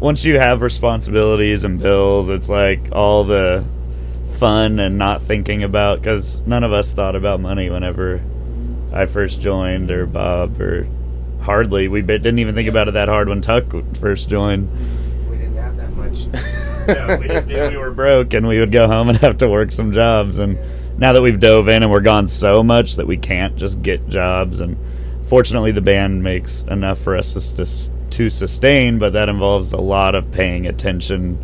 once 0.00 0.24
you 0.24 0.38
have 0.38 0.62
responsibilities 0.62 1.64
and 1.64 1.78
bills, 1.78 2.28
it's 2.30 2.50
like 2.50 2.88
all 2.92 3.24
the 3.24 3.64
fun 4.38 4.80
and 4.80 4.98
not 4.98 5.22
thinking 5.22 5.62
about 5.62 6.00
because 6.00 6.40
none 6.40 6.64
of 6.64 6.72
us 6.72 6.92
thought 6.92 7.14
about 7.14 7.40
money 7.40 7.70
whenever 7.70 8.20
I 8.92 9.06
first 9.06 9.40
joined 9.40 9.90
or 9.90 10.06
Bob 10.06 10.60
or 10.60 10.88
hardly 11.40 11.88
we 11.88 12.02
didn't 12.02 12.38
even 12.38 12.54
think 12.54 12.68
about 12.68 12.88
it 12.88 12.94
that 12.94 13.08
hard 13.08 13.28
when 13.28 13.40
Tuck 13.40 13.64
first 13.96 14.28
joined. 14.28 14.68
We 15.30 15.36
didn't 15.36 15.56
have 15.56 15.76
that 15.76 15.92
much. 15.92 16.26
Yeah, 16.86 17.18
we 17.18 17.28
just 17.28 17.48
knew 17.48 17.66
we 17.70 17.78
were 17.78 17.92
broke 17.92 18.34
and 18.34 18.46
we 18.46 18.60
would 18.60 18.70
go 18.70 18.86
home 18.86 19.08
and 19.08 19.16
have 19.20 19.38
to 19.38 19.48
work 19.48 19.72
some 19.72 19.92
jobs. 19.92 20.38
And 20.38 20.58
now 20.98 21.12
that 21.12 21.22
we've 21.22 21.40
dove 21.40 21.68
in 21.68 21.82
and 21.82 21.90
we're 21.90 22.00
gone 22.00 22.28
so 22.28 22.62
much 22.62 22.96
that 22.96 23.06
we 23.06 23.16
can't 23.16 23.56
just 23.56 23.82
get 23.82 24.08
jobs. 24.08 24.60
And 24.60 24.76
fortunately, 25.26 25.72
the 25.72 25.80
band 25.80 26.22
makes 26.22 26.62
enough 26.62 26.98
for 27.00 27.16
us 27.16 27.32
to, 27.54 27.90
to 28.16 28.30
sustain, 28.30 28.98
but 28.98 29.14
that 29.14 29.28
involves 29.28 29.72
a 29.72 29.80
lot 29.80 30.14
of 30.14 30.30
paying 30.30 30.66
attention, 30.66 31.38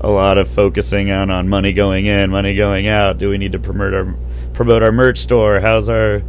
a 0.00 0.08
lot 0.10 0.38
of 0.38 0.48
focusing 0.48 1.10
on 1.10 1.30
on 1.30 1.48
money 1.48 1.72
going 1.72 2.06
in, 2.06 2.30
money 2.30 2.54
going 2.54 2.88
out. 2.88 3.18
Do 3.18 3.30
we 3.30 3.38
need 3.38 3.52
to 3.52 3.58
promote 3.58 3.94
our 3.94 4.14
promote 4.52 4.82
our 4.82 4.92
merch 4.92 5.18
store? 5.18 5.60
How's 5.60 5.88
our 5.88 6.22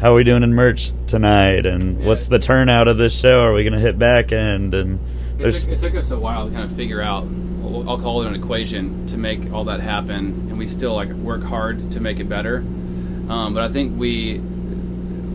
how 0.00 0.12
are 0.12 0.16
we 0.16 0.24
doing 0.24 0.42
in 0.42 0.52
merch 0.54 0.90
tonight? 1.06 1.64
And 1.66 2.00
Yeah. 2.00 2.06
what's 2.06 2.26
the 2.26 2.38
turnout 2.40 2.88
of 2.88 2.98
this 2.98 3.16
show? 3.18 3.40
Are 3.40 3.52
we 3.52 3.62
going 3.62 3.74
to 3.74 3.78
hit 3.80 3.98
back 3.98 4.32
end? 4.32 4.74
And 4.74 4.98
It 5.44 5.54
took, 5.54 5.68
it 5.72 5.80
took 5.80 5.94
us 5.94 6.10
a 6.10 6.18
while 6.18 6.48
to 6.48 6.52
kind 6.52 6.64
of 6.64 6.76
figure 6.76 7.00
out. 7.00 7.26
I'll 7.64 7.98
call 7.98 8.22
it 8.22 8.28
an 8.28 8.34
equation 8.34 9.06
to 9.06 9.16
make 9.16 9.52
all 9.52 9.64
that 9.64 9.80
happen, 9.80 10.48
and 10.50 10.58
we 10.58 10.66
still 10.66 10.94
like 10.94 11.10
work 11.10 11.42
hard 11.42 11.92
to 11.92 12.00
make 12.00 12.18
it 12.18 12.28
better. 12.28 12.58
Um, 12.58 13.54
but 13.54 13.62
I 13.62 13.72
think 13.72 13.98
we 13.98 14.40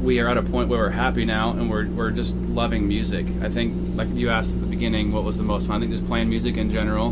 we 0.02 0.20
are 0.20 0.28
at 0.30 0.38
a 0.38 0.44
point 0.44 0.70
where 0.70 0.80
we're 0.80 0.90
happy 0.90 1.26
now, 1.26 1.52
and 1.52 1.70
we're 1.70 1.88
we're 1.88 2.12
just 2.12 2.36
loving 2.36 2.88
music. 2.88 3.26
I 3.42 3.50
think, 3.50 3.98
like 3.98 4.08
you 4.14 4.30
asked 4.30 4.52
at 4.52 4.60
the 4.60 4.68
beginning, 4.68 5.12
what 5.12 5.24
was 5.24 5.38
the 5.38 5.44
most 5.44 5.68
fun? 5.68 5.78
I 5.78 5.80
think 5.80 5.92
just 5.92 6.06
playing 6.06 6.30
music 6.30 6.58
in 6.58 6.70
general. 6.72 7.12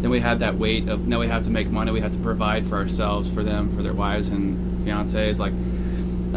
Then 0.00 0.10
we 0.10 0.20
had 0.20 0.40
that 0.40 0.56
weight 0.56 0.88
of 0.88 1.06
now 1.06 1.18
we 1.18 1.28
have 1.28 1.44
to 1.44 1.50
make 1.50 1.68
money, 1.70 1.90
we 1.90 2.00
have 2.00 2.12
to 2.12 2.18
provide 2.18 2.66
for 2.66 2.76
ourselves, 2.76 3.30
for 3.32 3.42
them, 3.42 3.74
for 3.74 3.82
their 3.82 3.94
wives 3.94 4.28
and 4.28 4.86
fiancés. 4.86 5.38
Like 5.38 5.52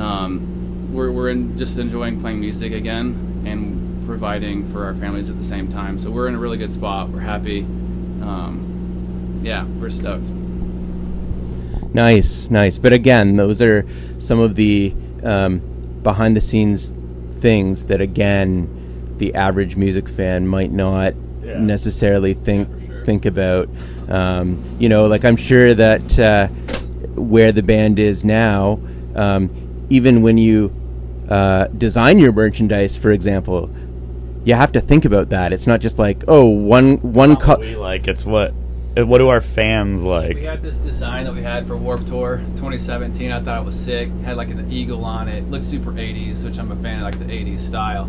um, 0.04 0.92
we're 0.94 1.12
we're 1.12 1.30
in, 1.30 1.58
just 1.58 1.78
enjoying 1.78 2.20
playing 2.22 2.40
music 2.40 2.74
again 2.74 3.44
and 3.46 3.81
providing 4.12 4.70
for 4.74 4.84
our 4.84 4.94
families 4.94 5.30
at 5.30 5.38
the 5.38 5.44
same 5.44 5.70
time. 5.70 5.98
So 5.98 6.12
we're 6.12 6.28
in 6.28 6.36
a 6.36 6.38
really 6.38 6.58
good 6.58 6.70
spot. 6.70 7.08
We're 7.08 7.22
happy. 7.22 7.62
Um, 8.22 9.40
yeah, 9.42 9.66
we're 9.80 9.90
stoked. 9.90 10.28
Nice, 11.94 12.50
nice. 12.50 12.78
But 12.78 12.92
again, 12.92 13.38
those 13.38 13.62
are 13.62 13.88
some 14.18 14.40
of 14.40 14.56
the 14.56 14.94
um, 15.24 15.60
behind 16.04 16.36
the 16.36 16.42
scenes 16.42 16.94
things 17.36 17.86
that, 17.86 18.02
again, 18.02 19.16
the 19.18 19.34
average 19.34 19.78
music 19.78 20.10
fan 20.10 20.46
might 20.46 20.72
not 20.74 21.14
Yeah. 21.42 21.58
necessarily 21.60 22.34
think 22.34 22.68
think 23.06 23.26
about. 23.26 23.70
Um, 24.10 24.62
you 24.78 24.90
know, 24.90 25.08
like 25.08 25.24
I'm 25.24 25.38
sure 25.38 25.74
that 25.74 26.20
uh, 26.20 26.48
where 27.16 27.54
the 27.54 27.64
band 27.64 27.98
is 27.98 28.26
now, 28.26 28.78
um, 29.16 29.50
even 29.90 30.22
when 30.22 30.38
you 30.38 30.70
uh, 31.30 31.68
design 31.68 32.20
your 32.20 32.34
merchandise, 32.34 32.98
for 32.98 33.12
example, 33.12 33.70
you 34.44 34.54
have 34.56 34.72
to 34.74 34.82
think 34.82 35.06
about 35.06 35.30
that. 35.30 35.54
It's 35.54 35.68
not 35.68 35.82
just 35.82 36.00
like, 36.00 36.24
oh, 36.28 36.48
one 36.50 36.98
one 36.98 37.30
not 37.32 37.40
what 37.48 37.58
co- 37.58 37.62
we 37.62 37.76
like. 37.76 38.08
It's 38.08 38.26
what 38.26 38.54
uh, 38.98 39.06
what 39.06 39.20
do 39.20 39.30
our 39.30 39.42
fans 39.42 40.04
like? 40.04 40.36
We 40.36 40.44
had 40.44 40.62
this 40.62 40.78
design 40.80 41.26
that 41.26 41.34
we 41.34 41.42
had 41.42 41.68
for 41.68 41.78
Warped 41.78 42.08
Tour 42.08 42.38
2017. 42.56 43.32
I 43.32 43.42
thought 43.42 43.62
it 43.62 43.66
was 43.66 43.80
sick. 43.80 44.10
Had 44.24 44.38
like 44.38 44.50
an 44.50 44.72
eagle 44.72 45.06
on 45.06 45.28
it. 45.28 45.50
Looked 45.50 45.64
super 45.66 45.92
80s, 45.92 46.44
which 46.44 46.58
I'm 46.60 46.72
a 46.72 46.76
fan 46.78 46.98
of, 46.98 47.04
like 47.04 47.20
the 47.20 47.26
80s 47.26 47.60
style. 47.60 48.06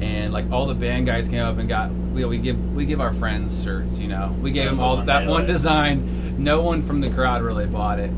And 0.00 0.32
like 0.32 0.50
all 0.50 0.66
the 0.66 0.74
band 0.74 1.06
guys 1.06 1.28
came 1.28 1.42
up 1.44 1.58
and 1.58 1.68
got 1.68 1.90
we, 1.90 2.24
we 2.24 2.38
give 2.38 2.74
we 2.74 2.84
give 2.86 3.00
our 3.00 3.12
friends 3.14 3.62
shirts. 3.62 3.98
You 3.98 4.08
know, 4.08 4.36
we 4.42 4.50
gave 4.50 4.64
That's 4.64 4.70
them 4.72 4.78
the 4.78 4.84
all 4.84 4.96
one 4.96 5.06
that 5.06 5.26
one 5.26 5.40
like. 5.42 5.46
design. 5.46 6.42
No 6.42 6.60
one 6.62 6.82
from 6.82 7.00
the 7.00 7.10
crowd 7.10 7.42
really 7.42 7.66
bought 7.66 7.98
it. 8.00 8.10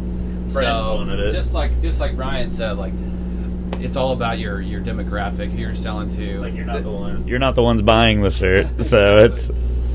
Friends 0.51 0.53
so 0.87 0.97
wanted 0.97 1.21
it. 1.21 1.33
just 1.33 1.53
like 1.55 1.81
just 1.81 2.01
like 2.01 2.17
Ryan 2.17 2.49
said, 2.51 2.79
like 2.79 2.93
it's 3.81 3.97
all 3.97 4.13
about 4.13 4.39
your 4.39 4.61
your 4.61 4.81
demographic 4.81 5.51
who 5.51 5.59
you're 5.59 5.75
selling 5.75 6.09
to. 6.11 6.25
It's 6.33 6.43
like 6.43 6.55
you're 6.55 6.65
not 6.65 6.83
the 6.83 6.91
one. 6.91 7.27
You're 7.27 7.39
not 7.39 7.55
the 7.55 7.63
ones 7.63 7.83
buying 7.83 8.23
the 8.23 8.31
shirt, 8.31 8.85
so 8.85 9.19
it's 9.19 9.51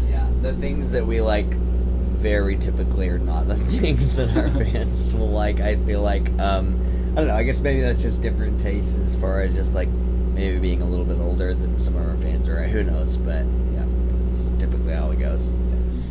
Yeah, 0.09 0.29
the 0.41 0.53
things 0.53 0.91
that 0.91 1.05
we 1.05 1.21
like 1.21 1.47
very 1.47 2.57
typically 2.57 3.07
are 3.09 3.17
not 3.19 3.47
the 3.47 3.55
things 3.79 4.15
that 4.15 4.35
our 4.35 4.49
fans 4.49 5.13
will 5.13 5.29
like. 5.29 5.59
I 5.59 5.75
feel 5.77 6.01
like 6.01 6.27
um, 6.39 6.79
I 7.13 7.15
don't 7.15 7.27
know. 7.27 7.35
I 7.35 7.43
guess 7.43 7.59
maybe 7.59 7.81
that's 7.81 8.01
just 8.01 8.21
different 8.21 8.59
tastes 8.59 8.97
as 8.97 9.15
far 9.15 9.41
as 9.41 9.53
just 9.53 9.73
like 9.75 9.87
maybe 9.89 10.59
being 10.59 10.81
a 10.81 10.85
little 10.85 11.05
bit 11.05 11.19
older 11.19 11.53
than 11.53 11.77
some 11.79 11.95
of 11.95 12.07
our 12.07 12.17
fans 12.17 12.47
are. 12.47 12.63
Who 12.63 12.83
knows? 12.83 13.17
But 13.17 13.45
yeah, 13.73 13.85
it's 14.29 14.49
typically 14.59 14.93
how 14.93 15.11
it 15.11 15.19
goes. 15.19 15.49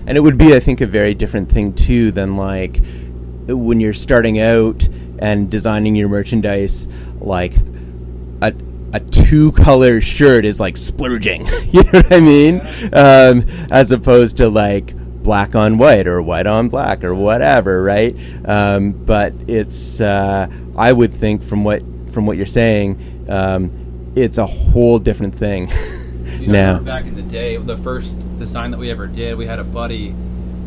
and 0.06 0.16
it 0.16 0.20
would 0.20 0.38
be 0.38 0.54
i 0.54 0.60
think 0.60 0.80
a 0.80 0.86
very 0.86 1.12
different 1.12 1.50
thing 1.50 1.72
too 1.74 2.10
than 2.10 2.34
like 2.36 2.80
when 3.46 3.78
you're 3.80 3.92
starting 3.92 4.38
out 4.38 4.88
and 5.20 5.50
designing 5.50 5.94
your 5.96 6.08
merchandise 6.08 6.88
like 7.20 7.54
a, 8.42 8.54
a 8.92 9.00
two 9.00 9.52
color 9.52 10.00
shirt 10.00 10.44
is 10.44 10.60
like 10.60 10.76
splurging 10.76 11.46
you 11.70 11.82
know 11.84 11.90
what 11.90 12.12
i 12.12 12.20
mean? 12.20 12.60
Um, 12.92 13.44
as 13.70 13.92
opposed 13.92 14.36
to 14.38 14.48
like 14.48 14.94
black 15.22 15.54
on 15.54 15.76
white 15.78 16.06
or 16.06 16.22
white 16.22 16.46
on 16.46 16.68
black 16.68 17.04
or 17.04 17.14
whatever 17.14 17.82
right? 17.82 18.16
Um, 18.44 18.92
but 18.92 19.34
it's 19.46 20.00
uh, 20.00 20.48
i 20.76 20.92
would 20.92 21.12
think 21.12 21.42
from 21.42 21.64
what 21.64 21.82
from 22.12 22.26
what 22.26 22.36
you're 22.36 22.46
saying 22.46 23.26
um, 23.28 24.12
it's 24.16 24.38
a 24.38 24.46
whole 24.46 24.98
different 24.98 25.34
thing 25.34 25.70
You 26.38 26.48
know, 26.48 26.52
now. 26.52 26.78
back 26.78 27.04
in 27.06 27.16
the 27.16 27.22
day, 27.22 27.56
the 27.56 27.76
first 27.78 28.16
design 28.38 28.70
that 28.70 28.78
we 28.78 28.90
ever 28.90 29.06
did, 29.08 29.36
we 29.36 29.46
had 29.46 29.58
a 29.58 29.64
buddy 29.64 30.14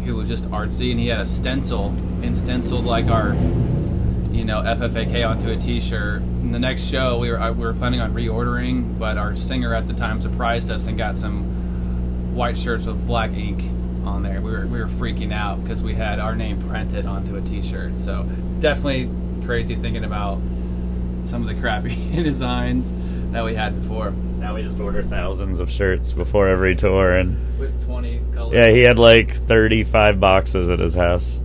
who 0.03 0.15
was 0.15 0.27
just 0.27 0.49
artsy, 0.51 0.91
and 0.91 0.99
he 0.99 1.07
had 1.07 1.21
a 1.21 1.25
stencil 1.25 1.89
and 2.21 2.37
stenciled 2.37 2.83
like 2.83 3.05
our, 3.07 3.31
you 4.31 4.45
know, 4.45 4.61
FFAK 4.61 5.27
onto 5.27 5.49
a 5.49 5.57
T-shirt. 5.57 6.21
And 6.21 6.53
the 6.53 6.59
next 6.59 6.87
show, 6.87 7.19
we 7.19 7.29
were 7.29 7.39
I, 7.39 7.51
we 7.51 7.65
were 7.65 7.73
planning 7.73 7.99
on 7.99 8.13
reordering, 8.13 8.97
but 8.97 9.17
our 9.17 9.35
singer 9.35 9.73
at 9.73 9.87
the 9.87 9.93
time 9.93 10.21
surprised 10.21 10.71
us 10.71 10.87
and 10.87 10.97
got 10.97 11.17
some 11.17 12.35
white 12.35 12.57
shirts 12.57 12.85
with 12.85 13.05
black 13.05 13.31
ink 13.31 13.63
on 14.05 14.23
there. 14.23 14.41
We 14.41 14.51
were 14.51 14.65
we 14.67 14.79
were 14.79 14.87
freaking 14.87 15.33
out 15.33 15.61
because 15.61 15.83
we 15.83 15.93
had 15.93 16.19
our 16.19 16.35
name 16.35 16.61
printed 16.69 17.05
onto 17.05 17.35
a 17.35 17.41
T-shirt. 17.41 17.97
So 17.97 18.23
definitely 18.59 19.09
crazy 19.45 19.75
thinking 19.75 20.05
about 20.05 20.39
some 21.25 21.41
of 21.41 21.47
the 21.47 21.59
crappy 21.61 21.95
designs 22.23 22.93
that 23.31 23.43
we 23.43 23.55
had 23.55 23.79
before 23.81 24.13
now 24.41 24.55
we 24.55 24.63
just 24.63 24.79
order 24.79 25.03
thousands 25.03 25.59
of 25.59 25.69
shirts 25.71 26.11
before 26.11 26.47
every 26.47 26.75
tour, 26.75 27.15
and 27.15 27.37
with 27.59 27.85
20 27.85 28.21
colors. 28.33 28.53
yeah, 28.53 28.71
he 28.71 28.81
had 28.81 28.97
like 28.97 29.31
35 29.31 30.19
boxes 30.19 30.71
at 30.71 30.79
his 30.79 30.95
house. 30.95 31.39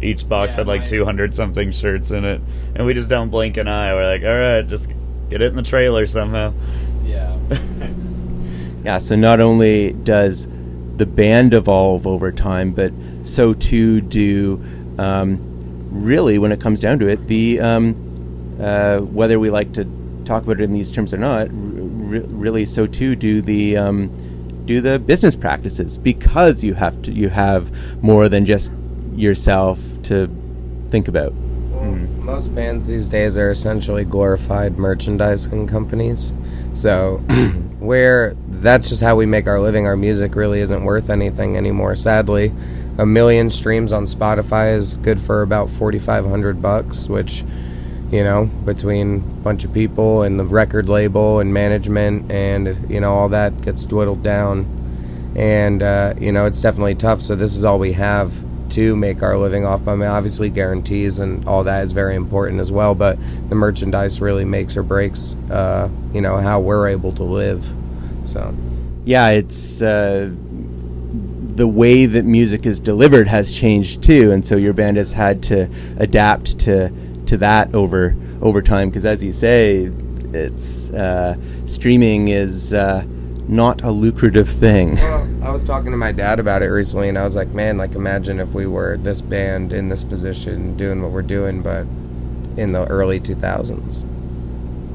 Each 0.00 0.28
box 0.28 0.54
Yeah, 0.54 0.60
had 0.60 0.66
like 0.68 0.84
200 0.84 1.34
something 1.34 1.72
shirts 1.72 2.10
in 2.10 2.24
it, 2.24 2.40
and 2.74 2.86
we 2.86 2.94
just 2.94 3.08
don't 3.08 3.30
blink 3.30 3.56
an 3.56 3.68
eye. 3.68 3.92
We're 3.94 4.06
like, 4.06 4.22
all 4.22 4.38
right, 4.38 4.66
just 4.66 4.88
get 5.28 5.42
it 5.42 5.50
in 5.50 5.56
the 5.56 5.62
trailer 5.62 6.06
somehow. 6.06 6.52
Yeah. 7.04 7.36
Yeah, 8.84 8.98
so 8.98 9.16
not 9.16 9.40
only 9.40 9.92
does 9.92 10.48
the 10.96 11.04
band 11.04 11.52
evolve 11.52 12.06
over 12.06 12.30
time, 12.30 12.72
but 12.72 12.92
so 13.24 13.52
too 13.52 14.00
do, 14.00 14.62
um, 14.98 15.38
really, 15.90 16.38
when 16.38 16.52
it 16.52 16.60
comes 16.60 16.80
down 16.80 16.98
to 17.00 17.08
it, 17.08 17.26
the 17.26 17.60
um, 17.60 18.56
uh, 18.60 18.98
whether 19.00 19.38
we 19.38 19.50
like 19.50 19.72
to 19.74 19.84
talk 20.24 20.44
about 20.44 20.60
it 20.60 20.64
in 20.64 20.72
these 20.72 20.90
terms 20.90 21.12
or 21.12 21.18
not, 21.18 21.48
r- 21.48 21.52
really, 21.52 22.64
so 22.64 22.86
too 22.86 23.16
do 23.16 23.42
the 23.42 23.76
um, 23.76 24.10
do 24.64 24.80
the 24.80 24.98
business 24.98 25.34
practices 25.34 25.98
because 25.98 26.62
you 26.62 26.74
have 26.74 27.00
to 27.02 27.12
you 27.12 27.28
have 27.28 28.02
more 28.02 28.28
than 28.28 28.46
just 28.46 28.70
yourself 29.18 29.80
to 30.04 30.28
think 30.88 31.08
about. 31.08 31.32
Most 31.32 32.54
bands 32.54 32.86
these 32.86 33.08
days 33.08 33.36
are 33.38 33.50
essentially 33.50 34.04
glorified 34.04 34.78
merchandising 34.78 35.66
companies. 35.66 36.32
So, 36.74 37.16
where 37.78 38.34
that's 38.48 38.88
just 38.90 39.00
how 39.00 39.16
we 39.16 39.26
make 39.26 39.46
our 39.46 39.60
living, 39.60 39.86
our 39.86 39.96
music 39.96 40.34
really 40.34 40.60
isn't 40.60 40.84
worth 40.84 41.10
anything 41.10 41.56
anymore. 41.56 41.96
Sadly, 41.96 42.52
a 42.98 43.06
million 43.06 43.48
streams 43.48 43.92
on 43.92 44.04
Spotify 44.04 44.76
is 44.76 44.98
good 44.98 45.20
for 45.20 45.42
about 45.42 45.70
forty 45.70 45.98
five 45.98 46.26
hundred 46.26 46.60
bucks, 46.60 47.08
which, 47.08 47.44
you 48.10 48.22
know, 48.22 48.46
between 48.64 49.16
a 49.16 49.42
bunch 49.42 49.64
of 49.64 49.72
people 49.72 50.22
and 50.22 50.38
the 50.38 50.44
record 50.44 50.88
label 50.88 51.40
and 51.40 51.54
management 51.54 52.30
and 52.30 52.90
you 52.90 53.00
know 53.00 53.14
all 53.14 53.30
that 53.30 53.58
gets 53.62 53.84
dwindled 53.84 54.22
down, 54.22 54.66
and 55.34 55.82
uh, 55.82 56.14
you 56.20 56.30
know 56.30 56.44
it's 56.44 56.60
definitely 56.60 56.94
tough. 56.94 57.22
So 57.22 57.34
this 57.36 57.56
is 57.56 57.64
all 57.64 57.78
we 57.78 57.92
have 57.92 58.47
to 58.70 58.96
make 58.96 59.22
our 59.22 59.36
living 59.36 59.64
off. 59.64 59.86
I 59.88 59.94
mean, 59.94 60.08
obviously 60.08 60.50
guarantees 60.50 61.18
and 61.18 61.46
all 61.46 61.64
that 61.64 61.84
is 61.84 61.92
very 61.92 62.16
important 62.16 62.60
as 62.60 62.70
well, 62.70 62.94
but 62.94 63.18
the 63.48 63.54
merchandise 63.54 64.20
really 64.20 64.44
makes 64.44 64.76
or 64.76 64.82
breaks, 64.82 65.34
uh, 65.50 65.88
you 66.12 66.20
know, 66.20 66.36
how 66.36 66.60
we're 66.60 66.88
able 66.88 67.12
to 67.12 67.24
live. 67.24 67.68
So, 68.24 68.54
yeah, 69.04 69.30
it's 69.30 69.80
uh, 69.80 70.30
the 71.58 71.66
way 71.66 72.06
that 72.06 72.24
music 72.24 72.66
is 72.66 72.78
delivered 72.78 73.26
has 73.26 73.50
changed 73.50 74.02
too, 74.02 74.32
and 74.32 74.46
so 74.46 74.56
your 74.56 74.72
band 74.72 74.96
has 74.96 75.12
had 75.12 75.42
to 75.44 75.68
adapt 75.98 76.58
to 76.60 76.90
to 77.26 77.36
that 77.38 77.74
over 77.74 78.14
over 78.40 78.62
time. 78.62 78.90
Because 78.90 79.04
as 79.04 79.24
you 79.24 79.32
say, 79.32 79.90
it's 80.32 80.90
uh, 80.90 81.36
streaming 81.66 82.28
is 82.28 82.72
uh, 82.72 83.04
not 83.48 83.82
a 83.82 83.90
lucrative 83.90 84.48
thing. 84.48 84.96
Well, 84.96 85.28
I 85.42 85.50
was 85.50 85.64
talking 85.64 85.90
to 85.90 85.96
my 85.96 86.12
dad 86.12 86.38
about 86.38 86.62
it 86.62 86.66
recently, 86.66 87.08
and 87.08 87.18
I 87.18 87.24
was 87.24 87.34
like, 87.34 87.48
man, 87.48 87.78
like 87.78 87.94
imagine 87.94 88.40
if 88.40 88.52
we 88.52 88.66
were 88.66 88.98
this 88.98 89.20
band 89.20 89.72
in 89.72 89.88
this 89.88 90.04
position 90.04 90.76
doing 90.76 91.00
what 91.02 91.10
we're 91.10 91.22
doing, 91.22 91.62
but 91.62 91.86
in 92.60 92.72
the 92.72 92.86
early 92.88 93.20
2000s. 93.20 94.04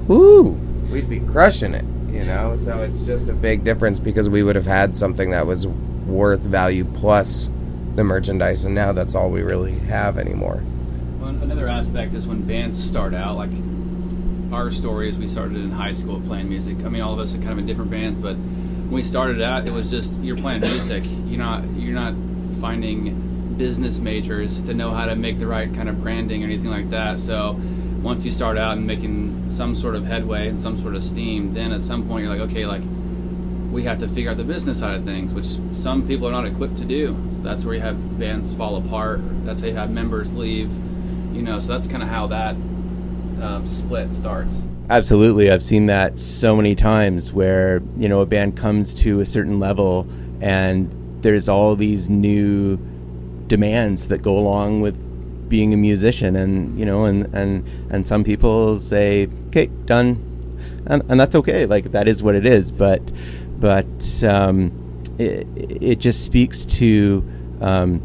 Woo! 0.08 0.52
We'd 0.92 1.10
be 1.10 1.22
crushing 1.22 1.74
it, 1.74 1.86
you 2.12 2.26
know? 2.26 2.56
So 2.56 2.82
it's 2.82 3.04
just 3.04 3.30
a 3.30 3.34
big 3.34 3.64
difference 3.64 4.00
because 4.00 4.30
we 4.30 4.44
would 4.44 4.56
have 4.56 4.68
had 4.68 4.98
something 4.98 5.32
that 5.32 5.48
was 5.48 5.66
worth 5.66 6.42
value 6.42 6.86
plus 6.86 7.50
the 7.96 8.04
merchandise, 8.04 8.66
and 8.66 8.76
now 8.76 8.92
that's 8.92 9.16
all 9.16 9.30
we 9.30 9.42
really 9.42 9.80
have 9.80 10.18
anymore. 10.18 10.62
Well, 11.20 11.30
another 11.30 11.68
aspect 11.68 12.14
is 12.14 12.28
when 12.28 12.42
bands 12.42 12.82
start 12.82 13.14
out, 13.14 13.38
like 13.38 13.52
our 14.54 14.72
story 14.72 15.10
is 15.10 15.18
we 15.18 15.28
started 15.28 15.58
in 15.58 15.72
high 15.72 15.92
school 15.92 16.22
playing 16.22 16.50
music. 16.50 16.78
I 16.86 16.90
mean, 16.90 17.02
all 17.02 17.14
of 17.14 17.20
us 17.20 17.34
are 17.34 17.40
kind 17.40 17.52
of 17.52 17.58
in 17.60 17.66
different 17.66 17.92
bands, 17.92 18.20
but 18.20 18.36
when 18.36 18.92
we 18.92 19.04
started 19.04 19.42
out, 19.42 19.68
it 19.68 19.74
was 19.74 19.90
just 19.90 20.14
you're 20.22 20.38
playing 20.38 20.62
music. 20.62 21.04
You're 21.26 21.40
not 21.40 21.64
you're 21.76 21.96
not 21.96 22.14
finding 22.62 23.56
business 23.58 24.00
majors 24.00 24.62
to 24.64 24.74
know 24.74 24.92
how 24.92 25.06
to 25.06 25.16
make 25.16 25.40
the 25.40 25.48
right 25.48 25.74
kind 25.74 25.90
of 25.90 26.02
branding 26.02 26.44
or 26.44 26.46
anything 26.46 26.70
like 26.70 26.90
that. 26.92 27.20
So 27.20 27.60
once 28.02 28.26
you 28.26 28.32
start 28.32 28.58
out 28.58 28.78
and 28.78 28.86
making 28.86 29.50
some 29.50 29.76
sort 29.76 29.96
of 29.96 30.06
headway 30.06 30.50
and 30.50 30.60
some 30.60 30.80
sort 30.80 30.96
of 30.96 31.04
steam, 31.04 31.54
then 31.54 31.72
at 31.72 31.82
some 31.82 32.08
point 32.08 32.26
you're 32.26 32.36
like, 32.36 32.50
okay, 32.50 32.66
like 32.66 32.82
we 33.72 33.84
have 33.84 33.98
to 34.00 34.08
figure 34.08 34.30
out 34.30 34.38
the 34.38 34.44
business 34.44 34.80
side 34.80 34.96
of 34.96 35.06
things, 35.06 35.34
which 35.34 35.58
some 35.76 36.08
people 36.08 36.28
are 36.28 36.32
not 36.32 36.46
equipped 36.46 36.78
to 36.78 36.86
do. 36.86 37.16
So 37.38 37.44
that's 37.44 37.64
where 37.64 37.76
you 37.76 37.82
have 37.82 38.20
bands 38.20 38.54
fall 38.54 38.76
apart. 38.76 39.22
That's 39.46 39.62
how 39.62 39.68
you 39.68 39.76
have 39.76 39.90
members 39.90 40.34
leave. 40.36 40.72
You 41.34 41.42
know, 41.42 41.60
so 41.60 41.74
that's 41.74 41.88
kind 41.88 42.04
of 42.04 42.10
how 42.10 42.28
that 42.28 42.56
um, 43.44 43.68
split 43.68 44.12
starts. 44.14 44.66
Absolutely, 44.90 45.52
I've 45.52 45.64
seen 45.64 45.86
that 45.88 46.18
so 46.18 46.56
many 46.56 46.76
times 46.76 47.34
where 47.34 47.82
you 47.98 48.10
know 48.10 48.22
a 48.22 48.26
band 48.26 48.58
comes 48.58 48.94
to 48.96 49.20
a 49.20 49.26
certain 49.26 49.60
level 49.60 50.08
and 50.42 50.92
there's 51.22 51.48
all 51.48 51.76
these 51.76 52.10
new 52.10 52.78
demands 53.48 54.10
that 54.10 54.22
go 54.22 54.38
along 54.38 54.82
with 54.82 54.98
being 55.50 55.74
a 55.74 55.78
musician, 55.78 56.36
and 56.36 56.78
you 56.78 56.86
know, 56.86 57.06
and 57.06 57.34
and 57.34 57.66
and 57.90 58.06
some 58.06 58.24
people 58.24 58.80
say, 58.80 59.28
"Okay, 59.48 59.68
done," 59.86 60.18
and 60.86 61.04
and 61.10 61.20
that's 61.20 61.36
okay. 61.36 61.66
Like 61.66 61.92
that 61.92 62.08
is 62.08 62.22
what 62.22 62.36
it 62.36 62.46
is. 62.46 62.72
But 62.72 63.02
but 63.60 64.24
um, 64.24 64.72
it 65.18 65.48
it 65.58 66.00
just 66.00 66.26
speaks 66.26 66.66
to 66.66 67.24
um, 67.62 68.02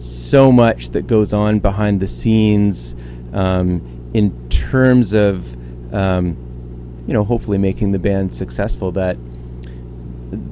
so 0.00 0.52
much 0.52 0.90
that 0.90 1.06
goes 1.06 1.32
on 1.32 1.60
behind 1.60 2.00
the 2.00 2.08
scenes 2.08 2.94
um, 3.32 4.10
in 4.14 4.47
terms 4.70 5.14
of 5.14 5.54
um, 5.94 6.36
you 7.06 7.14
know 7.14 7.24
hopefully 7.24 7.58
making 7.58 7.92
the 7.92 7.98
band 7.98 8.34
successful 8.34 8.92
that 8.92 9.16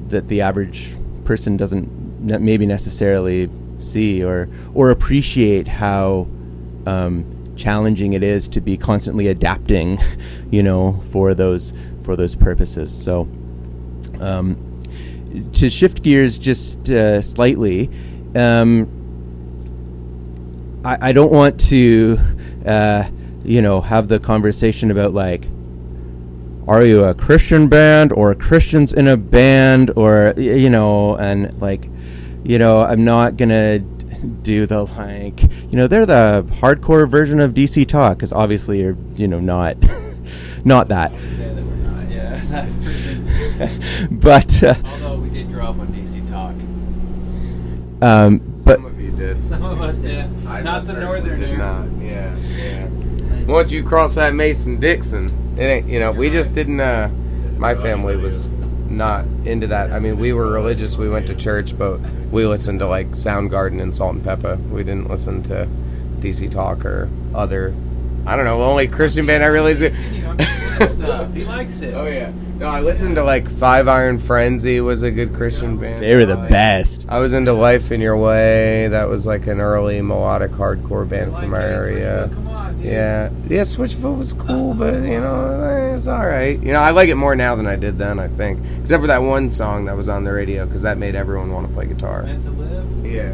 that 0.09 0.27
the 0.27 0.41
average 0.41 0.91
person 1.23 1.55
doesn't 1.55 2.21
ne- 2.21 2.39
maybe 2.39 2.65
necessarily 2.65 3.49
see 3.79 4.23
or 4.23 4.49
or 4.73 4.89
appreciate 4.89 5.67
how 5.67 6.27
um, 6.87 7.53
challenging 7.55 8.13
it 8.13 8.23
is 8.23 8.47
to 8.47 8.61
be 8.61 8.75
constantly 8.75 9.27
adapting 9.27 9.99
you 10.51 10.63
know 10.63 11.01
for 11.11 11.33
those 11.33 11.73
for 12.03 12.15
those 12.15 12.35
purposes. 12.35 12.91
So 12.91 13.27
um, 14.19 14.81
to 15.53 15.69
shift 15.69 16.01
gears 16.01 16.39
just 16.39 16.89
uh, 16.89 17.21
slightly 17.21 17.91
um, 18.35 18.89
I, 20.83 21.09
I 21.09 21.11
don't 21.11 21.31
want 21.31 21.59
to 21.67 22.17
uh, 22.65 23.03
you 23.47 23.61
know 23.61 23.81
have 23.81 24.07
the 24.07 24.19
conversation 24.19 24.91
about 24.91 25.13
like 25.13 25.47
are 26.67 26.83
you 26.83 27.03
a 27.03 27.13
Christian 27.15 27.69
band 27.69 28.11
or 28.11 28.35
Christians 28.35 28.91
in 28.93 29.07
a 29.07 29.15
band 29.15 29.91
or 29.95 30.33
you 30.37 30.69
know 30.69 31.15
and 31.15 31.59
like 31.61 31.89
you 32.43 32.59
know 32.59 32.83
I'm 32.83 33.05
not 33.05 33.37
gonna 33.37 33.79
do 33.79 34.65
the 34.65 34.83
like 34.83 35.41
you 35.41 35.77
know 35.77 35.87
they're 35.87 36.05
the 36.05 36.45
hardcore 36.59 37.09
version 37.09 37.39
of 37.39 37.53
DC 37.53 37.87
Talk 37.87 38.17
because 38.17 38.33
obviously 38.33 38.81
you're 38.81 38.97
you 39.15 39.27
know 39.27 39.39
not 39.39 39.77
not 40.65 40.89
that 40.89 41.13
that 41.13 41.55
not, 41.55 42.09
yeah. 42.11 42.67
but 44.11 44.63
uh, 44.63 44.75
Although 44.85 45.19
we 45.19 45.29
did 45.29 45.51
grow 45.51 45.67
up 45.67 45.79
on 45.79 45.87
DC 45.87 46.27
Talk. 46.27 46.53
um, 48.01 48.39
but 48.65 48.75
Some 48.75 48.85
of 48.85 48.99
you 48.99 49.11
did. 49.11 49.43
Some 49.43 49.63
of 49.63 49.81
us 49.81 49.97
did. 49.97 50.25
I 50.45 50.61
not 50.61 50.81
the 50.81 50.87
certainly 50.93 51.05
northern 51.05 51.39
did 51.39 51.49
air. 51.49 51.57
not. 51.57 51.87
Yeah, 51.99 52.35
yeah. 52.37 52.89
Once 53.47 53.71
you 53.71 53.83
cross 53.83 54.15
that 54.15 54.33
Mason 54.35 54.79
Dixon, 54.79 55.55
it 55.57 55.63
ain't. 55.63 55.87
You 55.87 55.99
know, 55.99 56.11
we 56.11 56.29
just 56.29 56.53
didn't. 56.53 56.79
Uh, 56.79 57.09
my 57.57 57.73
family 57.73 58.15
was 58.17 58.47
not 58.89 59.25
into 59.45 59.67
that. 59.67 59.91
I 59.91 59.99
mean, 59.99 60.17
we 60.17 60.33
were 60.33 60.51
religious. 60.51 60.97
We 60.97 61.09
went 61.09 61.27
to 61.27 61.35
church, 61.35 61.77
but 61.77 61.99
we 62.31 62.45
listened 62.45 62.79
to 62.79 62.87
like 62.87 63.07
Soundgarden 63.11 63.81
and 63.81 63.93
Salt-N-Pepa. 63.95 64.69
We 64.69 64.83
didn't 64.83 65.09
listen 65.09 65.41
to 65.43 65.67
DC 66.19 66.51
Talk 66.51 66.85
or 66.85 67.09
other. 67.33 67.73
I 68.25 68.35
don't 68.35 68.45
know. 68.45 68.61
Only 68.61 68.87
Christian 68.87 69.25
band 69.25 69.43
I 69.43 69.47
really 69.47 69.73
did. 69.73 69.95
You 70.13 70.21
know, 70.23 70.35
Christian 70.35 71.03
stuff. 71.05 71.33
He 71.33 71.45
likes 71.45 71.81
it. 71.81 71.93
Oh 71.93 72.05
yeah. 72.05 72.31
No, 72.57 72.65
I 72.67 72.81
listened 72.81 73.15
to 73.15 73.23
like 73.23 73.47
Five 73.49 73.87
Iron 73.87 74.17
Frenzy 74.19 74.81
was 74.81 75.03
a 75.03 75.11
good 75.11 75.33
Christian 75.33 75.77
band. 75.77 76.01
they 76.03 76.15
were 76.15 76.25
the 76.25 76.35
best 76.35 77.05
I 77.07 77.19
was 77.19 77.31
into 77.33 77.53
Life 77.53 77.91
in 77.91 78.01
Your 78.01 78.17
Way. 78.17 78.87
That 78.89 79.07
was 79.07 79.25
like 79.27 79.47
an 79.47 79.61
early 79.61 80.01
melodic 80.01 80.51
hardcore 80.51 81.07
band 81.07 81.33
from 81.33 81.53
our 81.53 81.61
area. 81.61 82.29
Come 82.33 82.47
on, 82.47 82.66
dude. 82.77 82.85
Yeah, 82.85 83.29
yeah, 83.47 83.61
Switchfoot 83.61 84.17
was 84.17 84.33
cool, 84.33 84.73
but 84.73 84.93
you 85.03 85.19
know, 85.19 85.61
eh, 85.61 85.95
it's 85.95 86.07
all 86.07 86.25
right. 86.25 86.59
You 86.59 86.73
know, 86.73 86.79
I 86.79 86.91
like 86.91 87.09
it 87.09 87.15
more 87.15 87.35
now 87.35 87.55
than 87.55 87.67
I 87.67 87.75
did 87.75 87.97
then. 87.97 88.19
I 88.19 88.27
think, 88.27 88.59
except 88.81 89.01
for 89.01 89.07
that 89.07 89.21
one 89.21 89.49
song 89.49 89.85
that 89.85 89.95
was 89.95 90.09
on 90.09 90.23
the 90.23 90.31
radio 90.31 90.65
because 90.65 90.83
that 90.83 90.97
made 90.97 91.15
everyone 91.15 91.51
want 91.51 91.67
to 91.67 91.73
play 91.73 91.87
guitar. 91.87 92.23
Meant 92.23 92.43
to 92.43 92.51
live. 92.51 93.05
Yeah. 93.05 93.33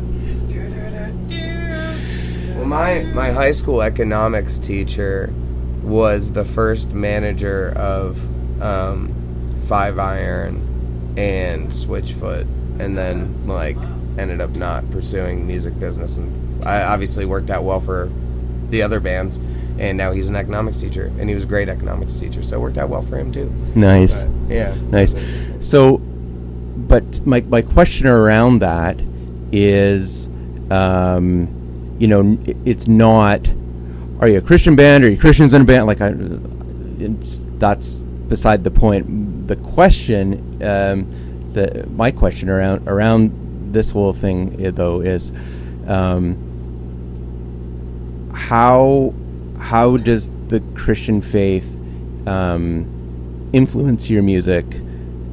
Well, 2.56 2.66
my 2.66 3.04
my 3.14 3.32
high 3.32 3.52
school 3.52 3.82
economics 3.82 4.58
teacher 4.58 5.34
was 5.82 6.32
the 6.32 6.46
first 6.46 6.94
manager 6.94 7.74
of 7.76 8.24
um, 8.62 9.14
Five 9.68 10.00
Iron 10.00 11.14
and 11.18 11.68
Switchfoot, 11.70 12.48
and 12.80 12.98
then 12.98 13.48
like 13.48 13.76
ended 14.18 14.40
up 14.40 14.52
not 14.52 14.90
pursuing 14.92 15.46
music 15.46 15.78
business, 15.80 16.18
and 16.18 16.64
I 16.64 16.84
obviously 16.84 17.26
worked 17.26 17.50
out 17.50 17.64
well 17.64 17.80
for 17.82 18.10
the 18.74 18.82
other 18.82 19.00
bands. 19.00 19.40
And 19.80 19.98
now 19.98 20.12
he's 20.12 20.30
an 20.30 20.36
economics 20.36 20.80
teacher, 20.80 21.12
and 21.18 21.28
he 21.30 21.34
was 21.34 21.46
a 21.46 21.48
great 21.48 21.68
economics 21.68 22.18
teacher, 22.18 22.44
so 22.44 22.58
it 22.58 22.60
worked 22.60 22.78
out 22.78 22.90
well 22.90 23.02
for 23.02 23.18
him 23.18 23.32
too. 23.32 23.52
nice 23.74 24.26
But, 24.26 24.54
yeah, 24.54 24.76
Nice. 24.90 25.16
So, 25.62 25.98
but 25.98 27.26
my 27.26 27.42
my 27.42 27.62
question 27.64 28.06
around 28.06 28.60
that 28.60 29.02
is, 29.52 30.28
um, 30.70 31.48
you 31.98 32.08
know, 32.08 32.38
it's 32.66 32.88
not. 32.88 33.52
Are 34.20 34.28
you 34.28 34.38
a 34.38 34.42
Christian 34.42 34.76
band? 34.76 35.04
Are 35.04 35.10
you 35.10 35.18
Christians 35.18 35.54
in 35.56 35.64
a 35.64 35.66
band? 35.66 35.88
Like, 35.88 36.02
I, 36.02 36.14
it's 37.00 37.40
that's 37.58 38.04
beside 38.04 38.64
the 38.64 38.72
point. 38.72 39.48
The 39.48 39.56
question, 39.56 40.62
um, 40.64 41.10
the 41.54 41.88
my 41.96 42.12
question 42.12 42.48
around 42.48 42.88
around 42.88 43.74
this 43.74 43.90
whole 43.90 44.14
thing, 44.14 44.64
eh, 44.64 44.70
though, 44.70 45.02
is, 45.02 45.32
um, 45.88 46.38
how 48.34 49.14
how 49.60 49.98
does 49.98 50.32
the 50.48 50.60
Christian 50.76 51.22
faith 51.22 51.70
um, 52.28 53.50
influence 53.54 54.10
your 54.10 54.24
music 54.24 54.66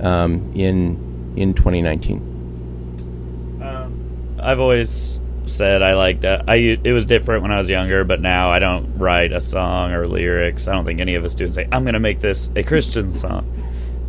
um, 0.00 0.52
in 0.54 1.32
in 1.36 1.54
2019? 1.54 3.60
Um, 3.62 4.36
I've 4.40 4.60
always 4.60 5.18
said 5.46 5.82
I 5.82 5.94
liked 5.94 6.24
uh, 6.24 6.42
I 6.46 6.78
it 6.84 6.92
was 6.92 7.06
different 7.06 7.42
when 7.42 7.50
I 7.50 7.56
was 7.56 7.68
younger, 7.68 8.04
but 8.04 8.20
now 8.20 8.50
I 8.50 8.58
don't 8.58 8.98
write 8.98 9.32
a 9.32 9.40
song 9.40 9.92
or 9.92 10.06
lyrics. 10.06 10.68
I 10.68 10.72
don't 10.72 10.84
think 10.84 11.00
any 11.00 11.14
of 11.14 11.24
us 11.24 11.34
do 11.34 11.44
and 11.44 11.54
say 11.54 11.68
I'm 11.72 11.82
going 11.82 11.94
to 11.94 12.00
make 12.00 12.20
this 12.20 12.50
a 12.56 12.62
Christian 12.62 13.10
song. 13.10 13.56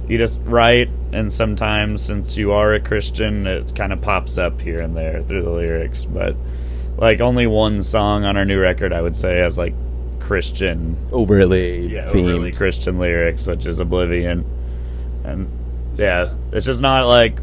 You 0.07 0.17
just 0.17 0.41
write, 0.43 0.89
and 1.13 1.31
sometimes 1.31 2.03
since 2.03 2.35
you 2.35 2.51
are 2.51 2.73
a 2.73 2.81
Christian, 2.81 3.47
it 3.47 3.73
kind 3.75 3.93
of 3.93 4.01
pops 4.01 4.37
up 4.37 4.59
here 4.59 4.81
and 4.81 4.95
there 4.95 5.21
through 5.21 5.43
the 5.43 5.51
lyrics. 5.51 6.05
But 6.05 6.35
like 7.01 7.19
only 7.19 7.47
one 7.47 7.81
song 7.81 8.23
on 8.23 8.37
our 8.37 8.45
new 8.45 8.59
record, 8.59 8.93
I 8.93 9.01
would 9.01 9.17
say 9.17 9.39
has 9.39 9.57
like 9.57 9.73
Christian 10.19 10.95
Overly 11.11 11.87
yeah, 11.87 12.05
themed. 12.05 12.29
overly 12.35 12.51
Christian 12.51 12.99
lyrics, 12.99 13.47
which 13.47 13.65
is 13.65 13.79
Oblivion, 13.79 14.45
and 15.25 15.49
yeah, 15.97 16.33
it's 16.53 16.65
just 16.65 16.79
not 16.81 17.07
like. 17.07 17.39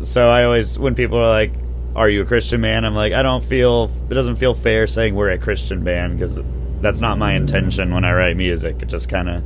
So 0.00 0.28
I 0.28 0.44
always, 0.44 0.78
when 0.78 0.94
people 0.94 1.18
are 1.18 1.30
like, 1.30 1.52
"Are 1.96 2.08
you 2.10 2.22
a 2.22 2.24
Christian 2.26 2.60
man?" 2.60 2.84
I'm 2.84 2.94
like, 2.94 3.12
I 3.12 3.22
don't 3.22 3.44
feel 3.44 3.90
it 4.10 4.14
doesn't 4.14 4.36
feel 4.36 4.52
fair 4.54 4.86
saying 4.86 5.14
we're 5.14 5.30
a 5.30 5.38
Christian 5.38 5.82
band 5.84 6.18
because 6.18 6.40
that's 6.80 7.00
not 7.00 7.18
my 7.18 7.34
intention 7.34 7.94
when 7.94 8.04
I 8.04 8.12
write 8.12 8.36
music. 8.36 8.82
It 8.82 8.88
just 8.88 9.08
kind 9.08 9.28
of 9.28 9.42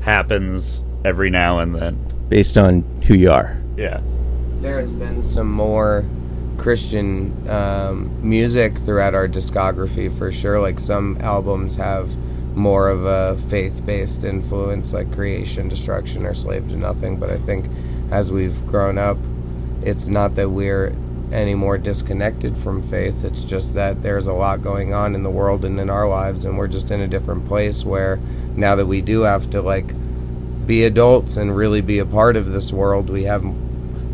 happens 0.00 0.82
every 1.04 1.30
now 1.30 1.58
and 1.58 1.74
then. 1.74 1.98
based 2.28 2.56
on 2.56 2.82
who 3.06 3.14
you 3.14 3.30
are. 3.30 3.60
Yeah, 3.76 4.00
There 4.60 4.78
has 4.78 4.92
been 4.92 5.22
some 5.22 5.50
more 5.50 6.04
Christian 6.58 7.48
um, 7.48 8.28
music 8.28 8.76
throughout 8.78 9.14
our 9.14 9.28
discography 9.28 10.16
for 10.16 10.30
sure. 10.32 10.60
Like 10.60 10.78
some 10.78 11.16
albums 11.20 11.76
have 11.76 12.14
more 12.54 12.88
of 12.88 13.04
a 13.04 13.36
faith-based 13.48 14.24
influence 14.24 14.92
like 14.92 15.12
creation 15.12 15.68
destruction 15.68 16.26
or 16.26 16.34
slave 16.34 16.68
to 16.68 16.76
nothing 16.76 17.16
but 17.16 17.30
i 17.30 17.38
think 17.38 17.66
as 18.10 18.30
we've 18.30 18.64
grown 18.66 18.98
up 18.98 19.16
it's 19.82 20.08
not 20.08 20.34
that 20.34 20.50
we're 20.50 20.94
any 21.32 21.54
more 21.54 21.78
disconnected 21.78 22.56
from 22.58 22.82
faith 22.82 23.24
it's 23.24 23.44
just 23.44 23.74
that 23.74 24.02
there's 24.02 24.26
a 24.26 24.32
lot 24.32 24.62
going 24.62 24.92
on 24.92 25.14
in 25.14 25.22
the 25.22 25.30
world 25.30 25.64
and 25.64 25.80
in 25.80 25.88
our 25.88 26.06
lives 26.06 26.44
and 26.44 26.58
we're 26.58 26.68
just 26.68 26.90
in 26.90 27.00
a 27.00 27.08
different 27.08 27.46
place 27.48 27.84
where 27.84 28.18
now 28.54 28.76
that 28.76 28.86
we 28.86 29.00
do 29.00 29.22
have 29.22 29.48
to 29.48 29.62
like 29.62 29.94
be 30.66 30.84
adults 30.84 31.38
and 31.38 31.56
really 31.56 31.80
be 31.80 31.98
a 31.98 32.06
part 32.06 32.36
of 32.36 32.46
this 32.52 32.70
world 32.70 33.08
we 33.08 33.22
have 33.24 33.42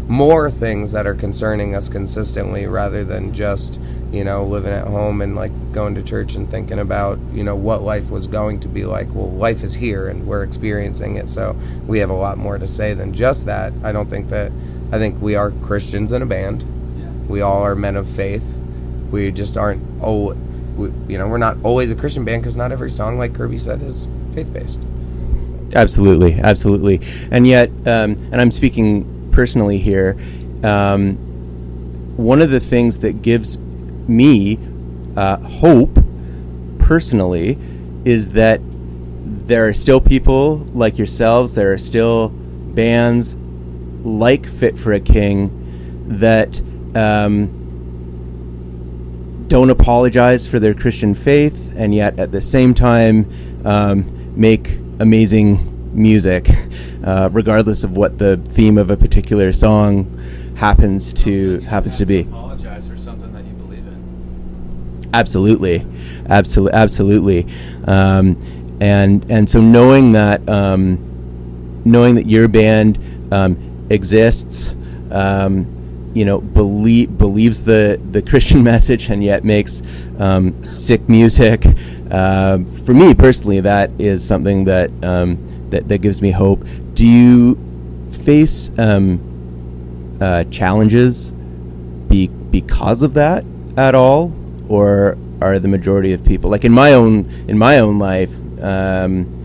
more 0.09 0.51
things 0.51 0.93
that 0.93 1.07
are 1.07 1.15
concerning 1.15 1.75
us 1.75 1.89
consistently 1.89 2.67
rather 2.67 3.05
than 3.05 3.33
just 3.35 3.79
you 4.11 4.25
know 4.25 4.45
living 4.47 4.73
at 4.73 4.87
home 4.87 5.21
and 5.21 5.37
like 5.37 5.53
going 5.73 5.95
to 5.95 6.03
church 6.03 6.35
and 6.35 6.51
thinking 6.51 6.79
about 6.79 7.19
you 7.33 7.45
know 7.45 7.55
what 7.55 7.83
life 7.83 8.11
was 8.11 8.27
going 8.27 8.59
to 8.59 8.69
be 8.69 8.85
like. 8.85 9.07
Well 9.15 9.31
life 9.31 9.63
is 9.63 9.75
here 9.75 10.09
and 10.09 10.27
we're 10.27 10.45
experiencing 10.45 11.17
it 11.17 11.29
so 11.29 11.55
we 11.87 11.99
have 11.99 12.09
a 12.09 12.15
lot 12.15 12.39
more 12.39 12.57
to 12.57 12.67
say 12.67 12.95
than 12.95 13.13
just 13.13 13.45
that. 13.47 13.73
I 13.85 13.93
don't 13.93 14.09
think 14.09 14.31
that 14.31 14.51
i 14.91 14.99
think 14.99 15.21
we 15.21 15.35
are 15.35 15.51
christians 15.63 16.13
in 16.13 16.23
a 16.23 16.27
band. 16.27 16.63
Yeah. 16.99 17.11
we 17.29 17.43
all 17.43 17.63
are 17.63 17.75
men 17.75 17.97
of 17.97 18.09
faith. 18.09 18.59
We 19.11 19.31
just 19.31 19.59
aren't 19.59 19.83
oh 20.03 20.35
we, 20.77 20.91
you 21.07 21.19
know 21.19 21.29
we're 21.29 21.37
not 21.37 21.59
always 21.63 21.91
a 21.91 21.95
christian 21.95 22.25
band 22.25 22.43
because 22.43 22.57
not 22.57 22.73
every 22.73 22.91
song 22.91 23.19
like 23.19 23.35
kirby 23.35 23.59
said 23.59 23.83
is 23.83 24.09
faith-based. 24.35 24.83
Absolutely, 25.75 26.33
absolutely. 26.41 26.99
And 27.31 27.47
yet, 27.47 27.69
um, 27.87 28.17
and 28.33 28.41
I'm 28.41 28.51
speaking 28.51 29.18
personally 29.39 29.79
here, 29.79 30.17
um, 30.65 31.15
one 32.17 32.43
of 32.43 32.51
the 32.51 32.59
things 32.59 32.99
that 32.99 33.23
gives 33.23 33.57
me 34.09 34.59
uh, 35.17 35.37
hope 35.37 35.97
personally 36.81 37.57
is 38.05 38.31
that 38.31 38.61
there 39.47 39.69
are 39.69 39.73
still 39.73 40.01
people 40.01 40.57
like 40.75 40.99
yourselves, 40.99 41.55
there 41.55 41.73
are 41.73 41.79
still 41.79 42.31
bands 42.31 43.37
like 44.03 44.45
Fit 44.45 44.77
for 44.77 44.93
a 44.93 44.99
King 44.99 46.09
that 46.19 46.61
um, 46.97 47.47
don't 49.47 49.71
apologize 49.71 50.49
for 50.49 50.59
their 50.59 50.75
Christian 50.75 51.15
faith, 51.15 51.73
and 51.77 51.95
yet 51.95 52.19
at 52.19 52.33
the 52.33 52.43
same 52.43 52.75
time 52.75 53.31
um, 53.65 54.35
make 54.35 54.81
amazing 54.99 55.78
music, 55.99 56.49
uh, 57.05 57.29
regardless 57.33 57.85
of 57.85 57.97
what 57.97 58.19
the 58.19 58.37
theme 58.37 58.79
of 58.79 58.91
a 58.91 58.97
particular 58.97 59.53
song 59.53 60.19
happens 60.57 61.13
to 61.13 61.61
happens 61.61 61.97
to 61.97 62.07
be. 62.07 62.21
Apologize 62.21 62.89
for 62.89 62.97
something 62.97 63.33
that 63.33 63.45
you 63.45 63.53
believe 63.53 63.87
in. 63.87 65.11
Absolutely, 65.15 65.87
absolutely, 66.29 66.79
absolutely. 66.79 67.47
Um, 67.87 68.37
and 68.81 69.25
and 69.31 69.49
so 69.49 69.61
knowing 69.61 70.13
that 70.13 70.49
um, 70.49 70.99
knowing 71.85 72.15
that 72.17 72.27
your 72.27 72.49
band 72.49 72.99
um, 73.33 73.87
exists, 73.91 74.75
um, 75.11 76.11
you 76.15 76.25
know, 76.25 76.41
believe 76.41 77.17
believes 77.19 77.63
the 77.63 78.01
the 78.11 78.23
Christian 78.23 78.63
message 78.73 79.09
and 79.11 79.23
yet 79.23 79.45
makes 79.45 79.83
um, 80.19 80.67
sick 80.67 81.09
music. 81.09 81.65
Uh, 82.11 82.59
for 82.85 82.95
me 82.95 83.15
personally, 83.15 83.61
that 83.61 83.91
is 83.99 84.27
something 84.27 84.65
that 84.65 84.91
um, 85.05 85.37
that 85.71 85.89
that 85.89 85.99
gives 85.99 86.23
me 86.23 86.31
hope. 86.31 86.65
Do 86.95 87.07
you 87.07 87.59
face 88.11 88.71
um, 88.79 90.19
uh, 90.21 90.45
challenges 90.45 91.33
be 92.09 92.29
because 92.29 93.03
of 93.03 93.15
that 93.15 93.45
at 93.77 93.95
all, 93.95 94.33
or 94.69 95.17
are 95.41 95.59
the 95.59 95.69
majority 95.69 96.13
of 96.13 96.25
people 96.25 96.51
like 96.51 96.65
in 96.65 96.73
my 96.73 96.93
own 96.93 97.29
in 97.49 97.59
my 97.59 97.79
own 97.79 97.99
life? 97.99 98.33
Um, 98.61 99.39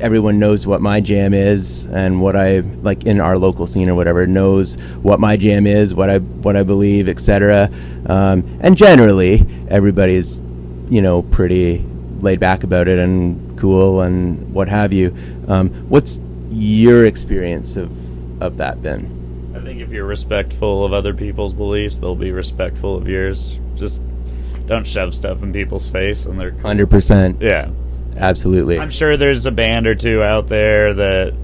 everyone 0.00 0.38
knows 0.38 0.66
what 0.66 0.80
my 0.80 1.00
jam 1.00 1.34
is 1.34 1.84
and 1.86 2.20
what 2.20 2.34
I 2.34 2.60
like 2.60 3.04
in 3.04 3.20
our 3.20 3.36
local 3.38 3.66
scene 3.66 3.88
or 3.88 3.94
whatever 3.94 4.26
knows 4.26 4.76
what 5.02 5.20
my 5.20 5.36
jam 5.36 5.66
is, 5.66 5.94
what 5.94 6.10
I 6.10 6.18
what 6.18 6.56
I 6.56 6.62
believe, 6.62 7.08
etc. 7.08 7.70
Um, 8.06 8.58
and 8.60 8.76
generally, 8.76 9.46
everybody's 9.68 10.40
you 10.88 11.02
know 11.02 11.22
pretty 11.22 11.84
laid 12.20 12.40
back 12.40 12.64
about 12.64 12.88
it 12.88 12.98
and 12.98 13.49
cool 13.60 14.00
and 14.00 14.52
what 14.52 14.68
have 14.68 14.92
you. 14.92 15.14
Um, 15.46 15.70
what's 15.88 16.20
your 16.50 17.04
experience 17.06 17.76
of 17.76 17.90
of 18.42 18.56
that 18.56 18.82
been? 18.82 19.52
I 19.54 19.60
think 19.60 19.80
if 19.80 19.90
you're 19.90 20.06
respectful 20.06 20.84
of 20.84 20.92
other 20.92 21.14
people's 21.14 21.52
beliefs, 21.52 21.98
they'll 21.98 22.14
be 22.14 22.32
respectful 22.32 22.96
of 22.96 23.06
yours. 23.06 23.58
Just 23.76 24.00
don't 24.66 24.86
shove 24.86 25.14
stuff 25.14 25.42
in 25.42 25.52
people's 25.52 25.88
face, 25.88 26.26
and 26.26 26.38
they're 26.40 26.52
Hundred 26.52 26.88
percent, 26.88 27.42
yeah. 27.42 27.70
absolutely. 28.16 28.78
I'm 28.78 28.90
sure 28.90 29.16
there's 29.16 29.44
a 29.46 29.50
band 29.50 29.86
or 29.86 29.94
two 29.94 30.22
out 30.22 30.48
there 30.48 30.94
that, 30.94 31.34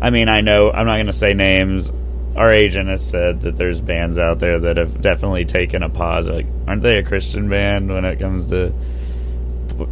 I 0.00 0.10
mean, 0.10 0.28
I 0.28 0.40
know, 0.40 0.70
I'm 0.70 0.86
not 0.86 0.94
going 0.94 1.06
to 1.06 1.12
say 1.12 1.34
names. 1.34 1.92
Our 2.36 2.50
agent 2.50 2.88
has 2.88 3.04
said 3.04 3.42
that 3.42 3.56
there's 3.56 3.80
bands 3.80 4.18
out 4.18 4.38
there 4.38 4.60
that 4.60 4.76
have 4.76 5.00
definitely 5.00 5.46
taken 5.46 5.82
a 5.82 5.88
pause. 5.90 6.28
Like, 6.28 6.46
aren't 6.68 6.82
they 6.82 6.98
a 6.98 7.02
Christian 7.02 7.48
band 7.48 7.92
when 7.92 8.04
it 8.04 8.20
comes 8.20 8.46
to 8.48 8.72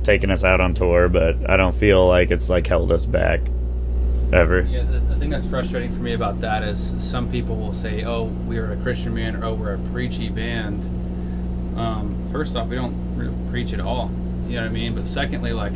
taking 0.03 0.31
us 0.31 0.45
out 0.45 0.61
on 0.61 0.75
tour? 0.75 1.09
But 1.09 1.49
I 1.49 1.57
don't 1.57 1.75
feel 1.75 2.07
like 2.07 2.31
it's 2.31 2.49
like 2.51 2.67
held 2.67 2.93
us 2.93 3.07
back 3.07 3.41
ever. 4.33 4.63
Yeah, 4.63 4.83
the, 4.83 5.01
the 5.01 5.17
thing 5.17 5.31
that's 5.31 5.47
frustrating 5.47 5.93
for 5.93 6.01
me 6.01 6.15
about 6.15 6.41
that 6.41 6.63
is 6.63 6.95
some 6.99 7.31
people 7.31 7.57
will 7.57 7.75
say, 7.75 8.05
"Oh, 8.05 8.25
we're 8.47 8.73
a 8.73 8.77
Christian 8.79 9.15
band," 9.15 9.37
or 9.37 9.47
"Oh, 9.47 9.55
we're 9.55 9.75
a 9.75 9.79
preachy 9.93 10.29
band." 10.29 10.85
Um, 11.79 12.29
first 12.31 12.57
off, 12.57 12.69
we 12.69 12.77
don't 12.77 13.17
really 13.17 13.35
preach 13.51 13.73
at 13.73 13.81
all. 13.81 14.11
You 14.47 14.57
know 14.57 14.63
what 14.63 14.71
I 14.71 14.73
mean? 14.73 14.95
But 14.95 15.07
secondly, 15.07 15.53
like 15.53 15.73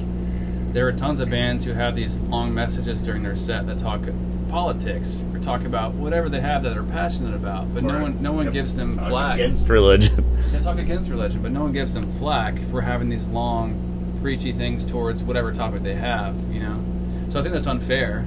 there 0.73 0.87
are 0.87 0.93
tons 0.93 1.21
of 1.21 1.31
bands 1.31 1.65
who 1.65 1.73
have 1.73 1.97
these 1.97 2.19
long 2.21 2.55
messages 2.55 3.01
during 3.03 3.23
their 3.23 3.37
set 3.37 3.67
that 3.67 3.79
talk 3.79 4.01
politics 4.49 5.23
or 5.33 5.39
talk 5.39 5.65
about 5.65 5.93
whatever 5.95 6.29
they 6.29 6.41
have 6.41 6.63
that 6.63 6.71
they're 6.75 6.83
passionate 6.83 7.35
about, 7.35 7.73
but 7.75 7.83
no 7.83 8.01
one 8.01 8.23
no 8.23 8.33
one 8.33 8.51
gives 8.53 8.77
them 8.77 8.95
flack. 8.99 9.35
against 9.37 9.69
religion. 9.69 10.25
They 10.53 10.61
talk 10.61 10.79
against 10.79 11.11
religion, 11.11 11.43
but 11.43 11.53
no 11.53 11.63
one 11.63 11.73
gives 11.73 11.93
them 11.95 12.11
flack 12.13 12.59
for 12.71 12.81
having 12.81 13.09
these 13.09 13.27
long, 13.27 13.88
preachy 14.21 14.53
things 14.53 14.85
towards 14.85 15.23
whatever 15.23 15.53
topic 15.53 15.83
they 15.83 15.95
have. 15.95 16.35
You 16.53 16.61
know, 16.61 16.85
so 17.31 17.41
I 17.41 17.43
think 17.43 17.55
that's 17.55 17.67
unfair. 17.67 18.25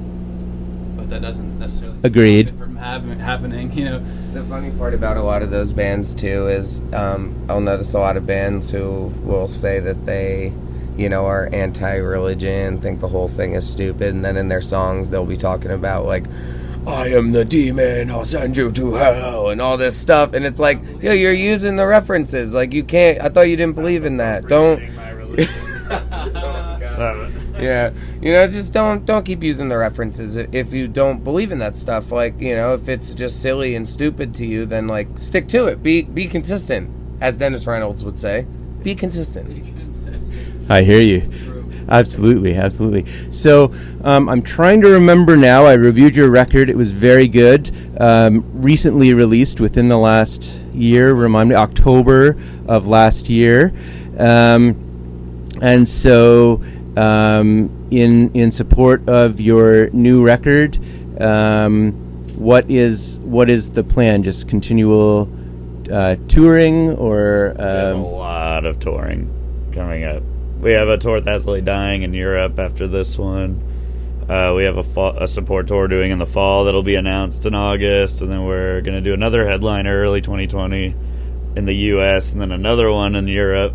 But 0.98 1.10
that 1.10 1.22
doesn't 1.22 1.58
necessarily 1.58 2.00
stop 2.00 2.12
Agreed. 2.12 2.50
it 2.50 2.58
from 2.58 2.76
having, 2.76 3.18
happening. 3.20 3.72
You 3.78 3.86
know, 3.86 4.04
The 4.34 4.44
funny 4.44 4.72
part 4.72 4.94
about 4.94 5.18
a 5.18 5.22
lot 5.24 5.42
of 5.42 5.50
those 5.50 5.74
bands 5.74 6.14
too 6.14 6.48
is 6.48 6.82
um, 6.94 7.36
I'll 7.50 7.62
notice 7.62 7.94
a 7.94 8.00
lot 8.00 8.18
of 8.18 8.28
bands 8.28 8.70
who 8.72 9.12
will 9.24 9.48
say 9.48 9.80
that 9.80 10.06
they, 10.06 10.54
you 10.98 11.08
know, 11.10 11.26
are 11.26 11.50
anti-religion, 11.54 12.82
think 12.82 13.00
the 13.00 13.08
whole 13.08 13.28
thing 13.28 13.54
is 13.54 13.68
stupid, 13.70 14.14
and 14.14 14.24
then 14.24 14.38
in 14.38 14.50
their 14.50 14.62
songs 14.62 15.10
they'll 15.10 15.26
be 15.26 15.38
talking 15.38 15.72
about 15.72 16.06
like, 16.06 16.26
"I 16.86 17.08
am 17.10 17.32
the 17.32 17.46
demon, 17.46 18.12
I'll 18.12 18.26
send 18.26 18.58
you 18.58 18.72
to 18.72 18.94
hell," 18.94 19.50
and 19.50 19.62
all 19.62 19.78
this 19.78 19.98
stuff, 19.98 20.34
and 20.34 20.46
it's 20.46 20.60
like, 20.60 20.80
yo, 21.02 21.14
you're 21.14 21.32
using 21.34 21.78
the 21.78 21.88
references. 21.88 22.54
Like 22.54 22.74
you 22.74 22.84
can't. 22.84 23.22
I 23.22 23.30
thought 23.30 23.48
you 23.50 23.56
didn't 23.56 23.76
believe 23.76 24.04
in 24.06 24.18
that. 24.18 24.48
Don't. 24.48 24.82
So, 25.92 27.32
Yeah, 27.60 27.92
you 28.22 28.32
know, 28.32 28.48
just 28.48 28.74
don't 28.74 29.06
don't 29.06 29.24
keep 29.24 29.44
using 29.44 29.70
the 29.70 29.78
references 29.78 30.36
if 30.36 30.74
you 30.74 30.88
don't 30.88 31.24
believe 31.24 31.52
in 31.52 31.60
that 31.60 31.78
stuff. 31.78 32.12
Like, 32.12 32.40
you 32.40 32.56
know, 32.56 32.74
if 32.74 32.90
it's 32.90 33.14
just 33.14 33.42
silly 33.42 33.76
and 33.76 33.88
stupid 33.88 34.34
to 34.36 34.46
you, 34.46 34.66
then 34.66 34.88
like 34.88 35.08
stick 35.18 35.48
to 35.50 35.66
it. 35.66 35.84
Be 35.84 36.04
be 36.04 36.28
consistent, 36.28 36.90
as 37.22 37.38
Dennis 37.38 37.68
Reynolds 37.68 38.04
would 38.04 38.20
say. 38.20 38.46
Be 38.84 38.96
consistent. 38.96 39.48
I 40.70 40.84
hear 40.84 41.02
you. 41.02 41.30
Absolutely, 41.90 42.56
absolutely. 42.56 43.06
So 43.32 43.74
um, 44.04 44.30
I'm 44.30 44.42
trying 44.42 44.82
to 44.82 44.88
remember 44.88 45.36
now. 45.36 45.66
I 45.66 45.74
reviewed 45.74 46.16
your 46.16 46.30
record; 46.30 46.70
it 46.70 46.78
was 46.78 46.92
very 46.92 47.28
good. 47.28 47.70
Um, 48.00 48.46
recently 48.54 49.14
released 49.14 49.60
within 49.60 49.90
the 49.90 49.98
last 49.98 50.44
year. 50.72 51.14
Remind 51.14 51.50
me, 51.50 51.56
October 51.56 52.38
of 52.68 52.88
last 52.88 53.30
year. 53.30 53.74
Um, 54.18 54.91
and 55.62 55.88
so, 55.88 56.62
um, 56.98 57.88
in 57.92 58.32
in 58.34 58.52
support 58.52 59.08
of 59.08 59.40
your 59.40 59.90
new 59.92 60.26
record, 60.26 60.80
um, 61.22 61.92
what 62.36 62.70
is 62.70 63.20
what 63.20 63.50
is 63.50 63.70
the 63.70 63.84
plan? 63.84 64.24
Just 64.24 64.48
continual 64.48 65.30
uh, 65.92 66.16
touring, 66.28 66.92
or 66.98 67.54
a 67.58 67.94
um, 67.94 68.04
lot 68.04 68.66
of 68.66 68.80
touring 68.80 69.30
coming 69.74 70.04
up. 70.04 70.24
We 70.60 70.74
have 70.74 70.90
a 70.90 70.98
tour 70.98 71.22
that's 71.22 71.46
really 71.46 71.62
dying 71.62 72.04
in 72.04 72.14
Europe 72.14 72.60
after 72.60 72.88
this 72.88 73.18
one. 73.18 73.68
Uh, 74.30 74.54
we 74.56 74.64
have 74.64 74.78
a, 74.78 75.14
a 75.20 75.28
support 75.28 75.68
tour 75.68 75.88
doing 75.88 76.12
in 76.12 76.20
the 76.20 76.26
fall 76.26 76.66
that'll 76.66 76.84
be 76.84 76.96
announced 76.96 77.46
in 77.46 77.54
August, 77.54 78.22
and 78.22 78.32
then 78.32 78.46
we're 78.46 78.82
going 78.82 78.96
to 78.96 79.02
do 79.02 79.14
another 79.14 79.48
headliner 79.48 80.02
early 80.02 80.22
2020 80.22 80.96
in 81.56 81.66
the 81.66 81.74
U.S., 81.74 82.32
and 82.32 82.42
then 82.42 82.52
another 82.52 82.92
one 82.92 83.16
in 83.16 83.28
Europe, 83.28 83.74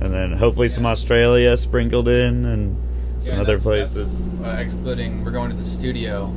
and 0.00 0.12
then 0.12 0.32
hopefully 0.32 0.68
some 0.68 0.86
Australia 0.86 1.56
sprinkled 1.56 2.08
in, 2.08 2.44
and 2.46 2.76
some 3.18 3.34
Yeah, 3.34 3.40
other 3.42 3.56
that's- 3.58 3.62
places. 3.62 4.22
that's, 4.24 4.46
uh, 4.46 4.60
excluding, 4.60 5.24
we're 5.24 5.30
going 5.30 5.50
to 5.50 5.56
the 5.56 5.64
studio. 5.64 6.32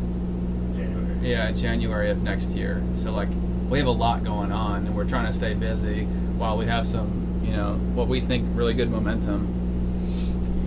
Yeah, 1.22 1.52
January 1.54 2.10
of 2.10 2.22
next 2.22 2.50
year. 2.50 2.82
So 2.96 3.14
like, 3.14 3.30
we 3.70 3.78
have 3.78 3.88
a 3.88 3.92
lot 3.92 4.26
going 4.26 4.52
on, 4.52 4.86
and 4.86 4.94
we're 4.94 5.06
trying 5.06 5.26
to 5.26 5.32
stay 5.32 5.54
busy 5.54 6.04
while 6.38 6.58
we 6.58 6.66
have 6.66 6.86
some, 6.86 7.08
you 7.46 7.54
know, 7.54 7.76
what 7.96 8.10
we 8.10 8.20
think 8.20 8.46
really 8.54 8.74
good 8.74 8.92
momentum. 8.92 9.48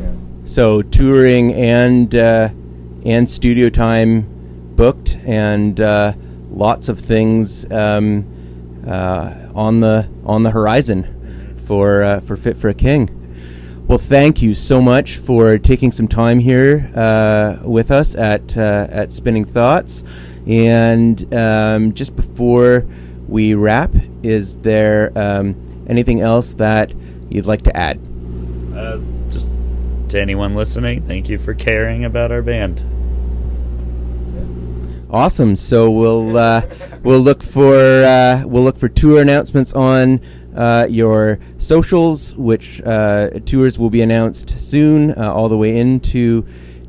Yeah. 0.01 0.13
so 0.47 0.81
touring 0.81 1.53
and 1.53 2.15
uh, 2.15 2.49
and 3.05 3.29
studio 3.29 3.69
time 3.69 4.27
booked, 4.77 5.19
and 5.27 5.79
uh, 5.79 6.15
lots 6.51 6.89
of 6.89 6.99
things 7.01 7.71
um, 7.71 8.25
uh, 8.89 9.35
on 9.55 9.81
the 9.81 10.09
on 10.25 10.43
the 10.43 10.51
horizon 10.51 11.07
for 11.67 12.03
uh, 12.03 12.21
for 12.21 12.37
Fit 12.37 12.57
for 12.57 12.69
a 12.69 12.75
King. 12.75 13.11
Well, 13.89 13.99
thank 13.99 14.43
you 14.43 14.55
so 14.55 14.83
much 14.83 15.17
for 15.17 15.59
taking 15.59 15.93
some 15.93 16.09
time 16.09 16.39
here 16.39 16.91
uh, 16.95 17.59
with 17.65 17.91
us 17.91 18.15
at 18.15 18.57
uh, 18.57 18.89
at 18.91 19.13
Spinning 19.13 19.45
Thoughts. 19.45 20.03
And 20.47 21.33
um, 21.35 21.93
just 21.93 22.17
before 22.17 22.87
we 23.29 23.55
wrap, 23.55 23.93
is 24.23 24.57
there 24.59 25.13
um, 25.17 25.55
anything 25.89 26.21
else 26.21 26.55
that 26.55 26.95
you'd 27.29 27.47
like 27.47 27.63
to 27.63 27.77
add? 27.77 27.99
Uh, 28.75 28.99
just 29.31 29.55
to 30.09 30.21
anyone 30.21 30.55
listening, 30.55 31.07
thank 31.07 31.29
you 31.29 31.39
for 31.39 31.55
caring 31.55 32.05
about 32.05 32.31
our 32.31 32.43
band. 32.43 32.85
Awesome. 35.11 35.55
So 35.55 35.91
we'll 35.91 36.37
uh, 36.37 36.63
we'll 37.03 37.21
look 37.21 37.43
for 37.43 37.77
uh, 37.77 38.43
we'll 38.45 38.65
look 38.65 38.79
for 38.79 38.89
tour 38.89 39.23
announcements 39.23 39.73
on 39.73 40.21
uh, 40.57 40.87
your 40.89 41.39
socials, 41.59 42.35
which 42.37 42.81
uh, 42.83 43.31
tours 43.45 43.79
will 43.79 43.91
be 43.91 44.03
announced 44.03 44.51
soon, 44.51 45.13
uh, 45.13 45.33
all 45.33 45.49
the 45.49 45.57
way 45.57 45.79
into 45.79 46.43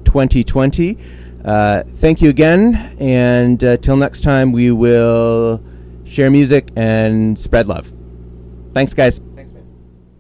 2020. 0.06 0.98
Uh, 1.44 1.84
thank 1.84 2.22
you 2.22 2.30
again, 2.30 2.96
and 3.00 3.64
uh, 3.64 3.78
till 3.78 3.98
next 3.98 4.22
time, 4.22 4.52
we 4.52 4.72
will 4.72 5.64
share 6.06 6.30
music 6.32 6.70
and 6.76 7.38
spread 7.38 7.68
love. 7.68 7.94
Thanks, 8.74 8.94
guys. 8.94 9.22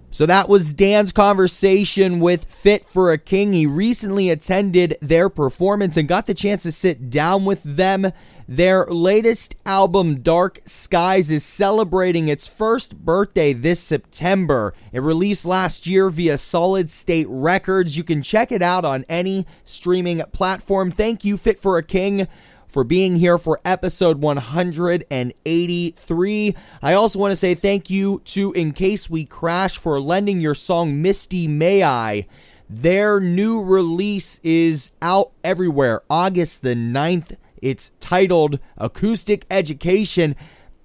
So 0.10 0.26
that 0.26 0.50
was 0.50 0.74
Dan's 0.74 1.12
conversation 1.12 2.20
with 2.20 2.46
Fit 2.46 2.86
for 2.86 3.12
a 3.12 3.20
King. 3.20 3.54
He 3.54 3.68
recently 3.68 4.32
attended 4.32 4.98
their 5.00 5.30
performance 5.30 5.96
and 5.96 6.08
got 6.08 6.26
the 6.26 6.34
chance 6.34 6.64
to 6.64 6.72
sit 6.72 7.12
down 7.12 7.46
with 7.46 7.62
them. 7.62 8.12
Their 8.50 8.86
latest 8.86 9.58
album, 9.66 10.22
Dark 10.22 10.62
Skies, 10.66 11.30
is 11.30 11.44
celebrating 11.44 12.30
its 12.30 12.48
first 12.48 12.98
birthday 12.98 13.52
this 13.52 13.82
September. 13.82 14.74
It 14.94 15.02
released 15.02 15.44
last 15.44 15.86
year 15.86 16.10
via 16.10 16.38
Solid 16.38 16.90
State 16.90 17.28
Records. 17.30 17.98
You 17.98 18.06
can 18.06 18.22
check 18.22 18.54
it 18.54 18.62
out 18.62 18.86
on 18.86 19.04
any 19.10 19.46
streaming 19.66 20.22
platform. 20.32 20.92
Thank 20.92 21.26
you, 21.26 21.36
Fit 21.36 21.60
for 21.60 21.78
a 21.78 21.84
King 21.84 22.26
for 22.68 22.86
being 22.86 23.18
here 23.18 23.38
for 23.38 23.60
episode 23.66 24.22
183. 24.22 26.56
I 26.82 26.94
also 26.94 27.20
want 27.20 27.34
to 27.34 27.36
say 27.36 27.54
thank 27.54 27.90
you 27.90 28.22
to 28.26 28.54
In 28.54 28.72
Case 28.72 29.10
We 29.10 29.26
Crash 29.26 29.78
for 29.78 30.00
lending 30.00 30.40
your 30.40 30.56
song 30.56 31.02
Misty 31.02 31.50
May 31.50 31.84
I. 31.84 32.26
Their 32.70 33.20
new 33.20 33.62
release 33.62 34.40
is 34.42 34.92
out 35.02 35.34
everywhere 35.44 36.02
August 36.10 36.62
the 36.62 36.76
9th. 36.76 37.36
It's 37.62 37.92
titled 38.00 38.60
Acoustic 38.78 39.46
Education. 39.50 40.36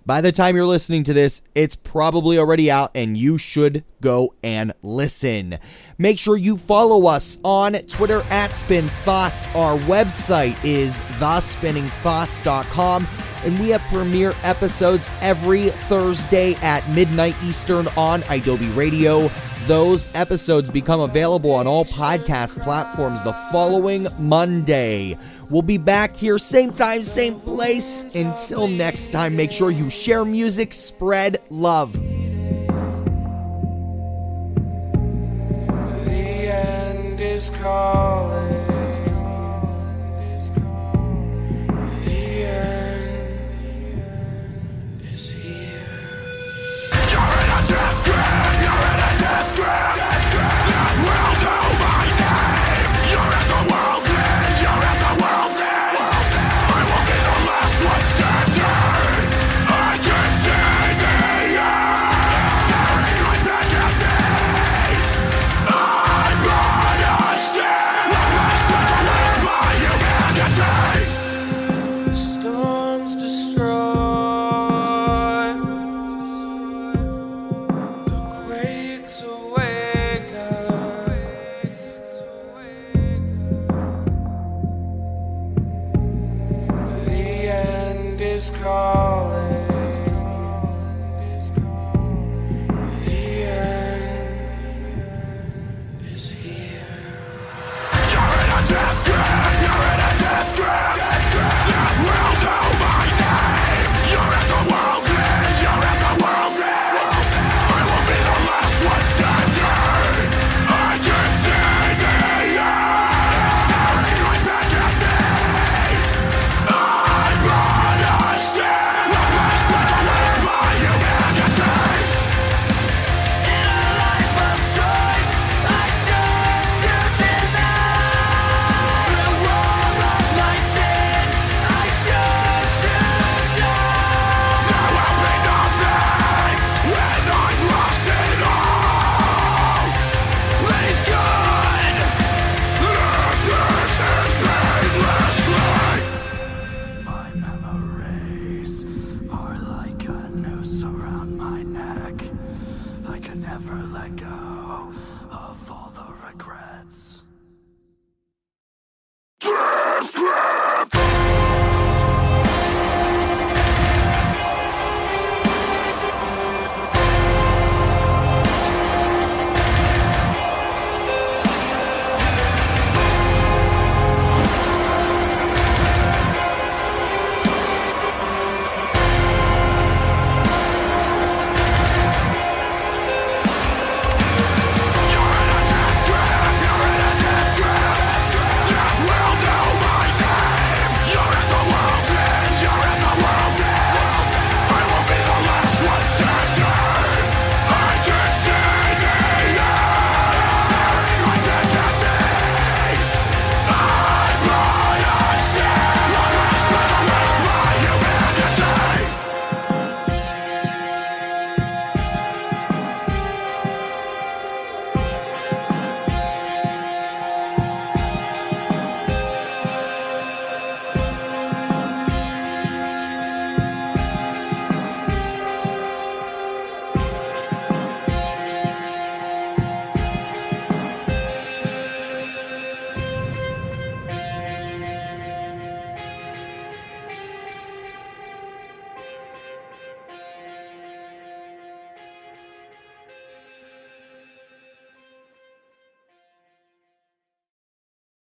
By 0.05 0.21
the 0.21 0.33
time 0.33 0.57
you're 0.57 0.67
listening 0.67 1.05
to 1.05 1.13
this, 1.13 1.43
it's 1.55 1.77
probably 1.77 2.37
already 2.37 2.73
out 2.73 2.91
and 2.95 3.17
you 3.17 3.39
should 3.39 3.85
go 4.01 4.35
and 4.43 4.73
listen. 4.83 5.59
Make 5.97 6.19
sure 6.19 6.37
you 6.37 6.57
follow 6.57 7.07
us 7.07 7.39
on 7.45 7.75
Twitter 7.75 8.23
at 8.31 8.49
Spin 8.49 8.89
Thoughts. 9.05 9.47
Our 9.55 9.79
website 9.79 10.63
is 10.65 11.01
thespinningthoughts.com 11.21 13.07
and 13.45 13.59
we 13.61 13.69
have 13.71 13.81
premiere 13.93 14.35
episodes 14.43 15.13
every 15.21 15.71
Thursday 15.71 16.55
at 16.57 16.89
midnight 16.91 17.37
Eastern 17.45 17.87
on 17.97 18.23
idobi 18.23 18.75
Radio. 18.77 19.31
Those 19.67 20.09
episodes 20.15 20.71
become 20.71 21.01
available 21.01 21.53
on 21.53 21.69
all 21.69 21.85
podcast 21.85 22.61
platforms 22.63 23.23
the 23.23 23.33
following 23.53 24.09
Monday. 24.19 25.17
We'll 25.51 25.63
be 25.63 25.79
back 25.79 26.17
here, 26.17 26.37
same 26.39 26.73
time, 26.73 27.05
same 27.05 27.39
place. 27.39 28.05
Until 28.13 28.67
next 28.67 29.11
time, 29.11 29.37
make 29.37 29.53
sure 29.53 29.71
you 29.71 29.89
share 29.89 30.25
music, 30.25 30.73
spread 30.73 31.39
love. 31.49 31.93
The 31.93 32.01
end 36.09 37.21
is 37.21 37.51
calling. 37.51 38.62